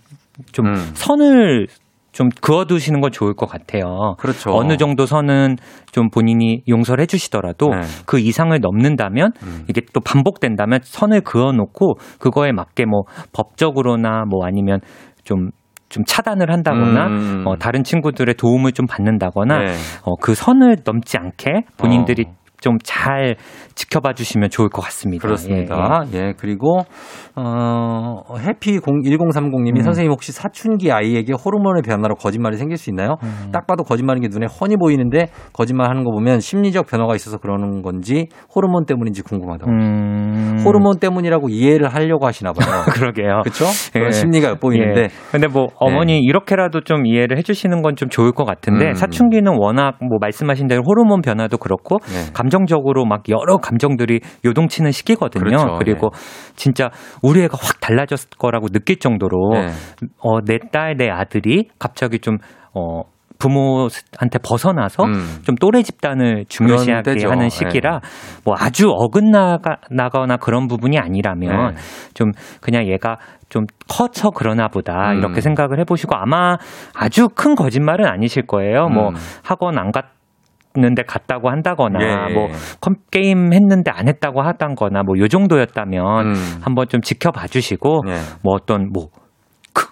좀 0.52 0.66
음. 0.66 0.74
선을 0.94 1.66
좀 2.12 2.28
그어두시는 2.40 3.00
건 3.00 3.10
좋을 3.10 3.34
것 3.34 3.46
같아요. 3.46 4.14
그렇죠. 4.18 4.50
어느 4.50 4.78
정도 4.78 5.04
선은 5.04 5.56
좀 5.92 6.08
본인이 6.08 6.62
용서를 6.66 7.02
해주시더라도 7.02 7.68
네. 7.68 7.80
그 8.06 8.18
이상을 8.18 8.58
넘는다면 8.58 9.32
음. 9.42 9.64
이게 9.68 9.82
또 9.92 10.00
반복된다면 10.00 10.80
선을 10.82 11.22
그어놓고 11.22 11.94
그거에 12.18 12.52
맞게 12.52 12.86
뭐 12.86 13.02
법적으로나 13.34 14.24
뭐 14.28 14.46
아니면 14.46 14.80
좀 15.24 15.50
좀 15.88 16.04
차단을 16.04 16.50
한다거나 16.50 17.06
음. 17.06 17.44
어, 17.46 17.56
다른 17.56 17.84
친구들의 17.84 18.34
도움을 18.34 18.72
좀 18.72 18.86
받는다거나 18.86 19.58
네. 19.58 19.72
어, 20.02 20.16
그 20.20 20.34
선을 20.34 20.78
넘지 20.84 21.16
않게 21.18 21.62
본인들이 21.76 22.24
어. 22.26 22.45
좀 22.60 22.78
잘 22.84 23.36
지켜봐 23.74 24.12
주시면 24.14 24.50
좋을 24.50 24.68
것 24.68 24.80
같습니다. 24.82 25.22
그렇습니다. 25.26 26.04
예, 26.14 26.32
그리고 26.38 26.84
어 27.34 28.22
해피 28.38 28.78
1030님이 28.78 29.76
음. 29.78 29.82
선생님 29.82 30.10
혹시 30.12 30.32
사춘기 30.32 30.92
아이에게 30.92 31.32
호르몬의 31.34 31.82
변화로 31.82 32.14
거짓말이 32.14 32.56
생길 32.56 32.76
수 32.76 32.90
있나요? 32.90 33.16
음. 33.22 33.50
딱 33.52 33.66
봐도 33.66 33.82
거짓말인 33.82 34.22
게 34.22 34.28
눈에 34.30 34.46
훤히 34.46 34.76
보이는데 34.76 35.26
거짓말하는 35.52 36.04
거 36.04 36.12
보면 36.12 36.40
심리적 36.40 36.86
변화가 36.86 37.14
있어서 37.16 37.38
그러는 37.38 37.82
건지 37.82 38.28
호르몬 38.54 38.86
때문인지 38.86 39.22
궁금하다고. 39.22 39.70
음. 39.70 40.62
호르몬 40.64 40.98
때문이라고 40.98 41.48
이해를 41.48 41.88
하려고 41.88 42.26
하시나 42.26 42.52
봐요. 42.52 42.82
그러게요. 42.94 43.42
그렇죠? 43.42 43.64
예. 43.96 44.10
심리가 44.12 44.50
엿보이는데 44.50 45.00
예. 45.02 45.08
근데 45.32 45.48
뭐 45.48 45.66
어머니 45.76 46.20
이렇게라도 46.20 46.82
좀 46.82 47.04
이해를 47.06 47.36
해주시는 47.38 47.82
건 47.82 47.96
좀 47.96 48.08
좋을 48.10 48.32
것 48.32 48.44
같은데 48.44 48.88
음. 48.88 48.94
사춘기는 48.94 49.50
워낙 49.58 49.96
뭐 50.00 50.18
말씀하신 50.20 50.68
대로 50.68 50.82
호르몬 50.86 51.22
변화도 51.22 51.56
그렇고 51.58 51.98
네. 52.04 52.32
감정적으로 52.46 53.04
막 53.04 53.24
여러 53.28 53.56
감정들이 53.58 54.20
요동치는 54.44 54.92
시기거든요. 54.92 55.44
그렇죠. 55.44 55.76
그리고 55.78 56.10
진짜 56.54 56.90
우리 57.22 57.42
애가 57.42 57.58
확 57.60 57.80
달라졌을 57.80 58.30
거라고 58.38 58.68
느낄 58.68 58.98
정도로 58.98 59.50
네. 59.52 59.66
어, 60.20 60.40
내 60.44 60.58
딸, 60.72 60.96
내 60.96 61.08
아들이 61.10 61.68
갑자기 61.78 62.20
좀 62.20 62.38
어, 62.72 63.02
부모한테 63.38 64.38
벗어나서 64.42 65.04
음. 65.04 65.40
좀 65.44 65.56
또래 65.56 65.82
집단을 65.82 66.46
중요시하게 66.48 67.14
때죠. 67.14 67.28
하는 67.28 67.50
시기라 67.50 68.00
뭐 68.44 68.54
아주 68.58 68.88
어긋나가 68.90 69.76
나거나 69.90 70.38
그런 70.38 70.68
부분이 70.68 70.98
아니라면 70.98 71.74
네. 71.74 71.80
좀 72.14 72.32
그냥 72.62 72.86
얘가 72.86 73.18
좀 73.50 73.64
커서 73.88 74.30
그러나 74.30 74.68
보다 74.68 75.12
음. 75.12 75.18
이렇게 75.18 75.42
생각을 75.42 75.78
해보시고 75.80 76.16
아마 76.16 76.56
아주 76.94 77.28
큰 77.28 77.54
거짓말은 77.54 78.06
아니실 78.06 78.46
거예요. 78.46 78.88
뭐 78.88 79.10
음. 79.10 79.14
학원 79.42 79.78
안 79.78 79.90
갔 79.90 80.15
는데 80.78 81.02
갔다고 81.02 81.50
한다거나 81.50 82.28
예. 82.30 82.34
뭐 82.34 82.48
컴- 82.80 82.96
게임 83.10 83.52
했는데 83.52 83.90
안 83.90 84.08
했다고 84.08 84.42
하던거나 84.42 85.02
뭐 85.02 85.16
요 85.18 85.28
정도였다면 85.28 86.26
음. 86.26 86.58
한번 86.62 86.88
좀 86.88 87.00
지켜봐 87.00 87.46
주시고 87.48 88.02
네. 88.06 88.18
뭐 88.42 88.54
어떤 88.54 88.90
뭐 88.92 89.08
그, 89.72 89.86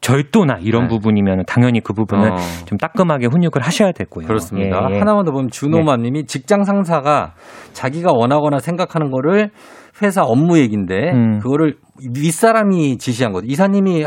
절도나 0.00 0.58
이런 0.62 0.84
네. 0.84 0.88
부분이면 0.88 1.44
당연히 1.46 1.80
그 1.80 1.92
부분은 1.92 2.32
어. 2.32 2.36
좀 2.64 2.78
따끔하게 2.78 3.26
훈육을 3.26 3.60
하셔야 3.62 3.92
되고요. 3.92 4.26
그렇습니다. 4.26 4.88
예, 4.90 4.94
예. 4.94 4.98
하나만 4.98 5.24
더 5.24 5.32
보면 5.32 5.50
준호맘님이 5.50 6.24
직장 6.24 6.64
상사가 6.64 7.34
자기가 7.72 8.12
원하거나 8.12 8.60
생각하는 8.60 9.10
거를 9.10 9.50
회사 10.02 10.22
업무 10.22 10.58
얘기인데 10.58 11.12
음. 11.12 11.38
그거를 11.40 11.76
윗사람이 12.14 12.96
지시한 12.96 13.32
거죠. 13.32 13.46
이사님이 13.46 14.06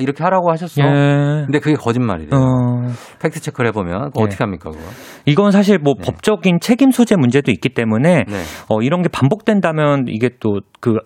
이렇게 0.00 0.24
하라고 0.24 0.50
하셨어. 0.50 0.82
예. 0.82 1.44
근데 1.44 1.60
그게 1.60 1.76
거짓말이래요. 1.76 2.30
어, 2.32 2.86
팩트 3.20 3.40
체크를 3.40 3.68
해보면 3.68 4.10
예. 4.18 4.22
어떻게 4.22 4.42
합니까 4.42 4.70
그거? 4.70 4.82
이건 5.26 5.52
사실 5.52 5.78
뭐 5.78 5.94
네. 5.96 6.04
법적인 6.04 6.58
책임 6.60 6.90
소재 6.90 7.14
문제도 7.14 7.52
있기 7.52 7.68
때문에 7.68 8.24
네. 8.26 8.42
어, 8.68 8.82
이런 8.82 9.02
게 9.02 9.08
반복된다면 9.08 10.06
이게 10.08 10.30
또 10.40 10.69
그 10.69 10.98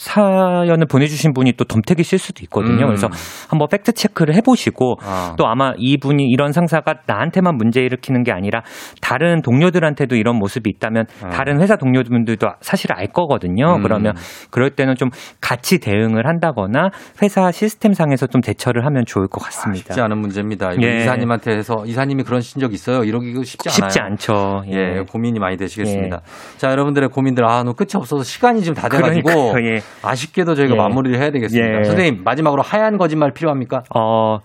사연을 0.00 0.86
보내주신 0.86 1.34
분이 1.34 1.52
또 1.58 1.64
덤터기 1.64 2.02
쓸 2.02 2.18
수도 2.18 2.42
있거든요. 2.44 2.86
음. 2.86 2.86
그래서 2.86 3.08
한번 3.50 3.68
팩트 3.70 3.92
체크를 3.92 4.34
해보시고 4.36 4.96
아. 5.02 5.34
또 5.38 5.46
아마 5.46 5.72
이분이 5.76 6.24
이런 6.24 6.52
상사가 6.52 6.94
나한테만 7.06 7.56
문제 7.56 7.82
일으키는 7.82 8.22
게 8.22 8.32
아니라 8.32 8.62
다른 9.02 9.42
동료들한테도 9.42 10.16
이런 10.16 10.36
모습이 10.36 10.70
있다면 10.70 11.04
아. 11.22 11.28
다른 11.28 11.60
회사 11.60 11.76
동료분들도 11.76 12.48
사실 12.62 12.92
알 12.94 13.08
거거든요. 13.08 13.76
음. 13.76 13.82
그러면 13.82 14.14
그럴 14.50 14.70
때는 14.70 14.94
좀 14.94 15.10
같이 15.40 15.78
대응을 15.78 16.26
한다거나 16.26 16.88
회사 17.22 17.50
시스템상에서 17.50 18.26
좀 18.26 18.40
대처를 18.40 18.86
하면 18.86 19.04
좋을 19.06 19.28
것 19.28 19.42
같습니다. 19.44 19.84
쉽지 19.84 20.00
않은 20.00 20.18
문제입니다. 20.18 20.70
예. 20.82 21.02
이사님한테 21.02 21.52
해서 21.52 21.84
이사님이 21.84 22.22
그런 22.22 22.40
신적 22.40 22.72
있어요. 22.72 23.04
이러기가 23.04 23.42
쉽지 23.44 23.68
않아요. 23.68 23.90
쉽지 23.90 24.00
않죠. 24.00 24.62
예, 24.68 25.02
고민이 25.10 25.38
많이 25.38 25.58
되시겠습니다. 25.58 26.22
자, 26.56 26.70
여러분들의 26.70 27.10
고민들, 27.10 27.44
아, 27.44 27.62
너 27.64 27.74
끝이 27.74 27.90
없어서 27.96 28.22
시간이 28.22 28.62
지금 28.62 28.74
다 28.74 28.88
돼가지고, 28.88 29.52
그러니까요, 29.52 29.74
예. 29.74 29.80
아쉽게도 30.02 30.54
저희가 30.54 30.74
예. 30.74 30.78
마무리를 30.78 31.18
해야 31.18 31.30
되겠습니다. 31.30 31.80
예. 31.80 31.84
선생님, 31.84 32.24
마지막으로 32.24 32.62
하얀 32.62 32.98
거짓말 32.98 33.32
필요합니까? 33.32 33.82
어, 33.94 34.40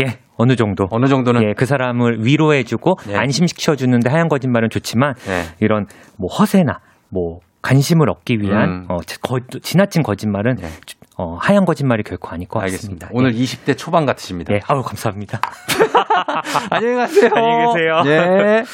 예, 0.00 0.18
어느 0.36 0.56
정도. 0.56 0.88
어느 0.90 1.06
정도는? 1.06 1.42
예, 1.42 1.52
그 1.54 1.66
사람을 1.66 2.24
위로해주고 2.24 2.98
예. 3.10 3.16
안심시켜 3.16 3.76
주는데 3.76 4.10
하얀 4.10 4.28
거짓말은 4.28 4.70
좋지만 4.70 5.14
예. 5.28 5.44
이런 5.60 5.86
뭐 6.16 6.30
허세나 6.32 6.80
뭐 7.08 7.40
관심을 7.62 8.08
얻기 8.08 8.40
위한 8.40 8.68
음. 8.68 8.84
어, 8.88 8.98
거, 9.20 9.40
지나친 9.62 10.02
거짓말은 10.02 10.56
네. 10.56 10.68
어, 11.16 11.36
하얀 11.40 11.64
거짓말이 11.64 12.04
결코 12.04 12.28
아닐 12.28 12.46
것 12.46 12.60
알겠습니다. 12.60 13.08
같습니다. 13.08 13.08
오늘 13.12 13.32
20대 13.38 13.76
초반 13.76 14.06
같으십니다. 14.06 14.52
네, 14.52 14.60
아우 14.68 14.82
감사합니다. 14.82 15.40
안녕히 16.70 16.94
가세요. 16.96 17.30
안녕히 17.34 17.66
계세요. 17.74 18.02
네. 18.04 18.64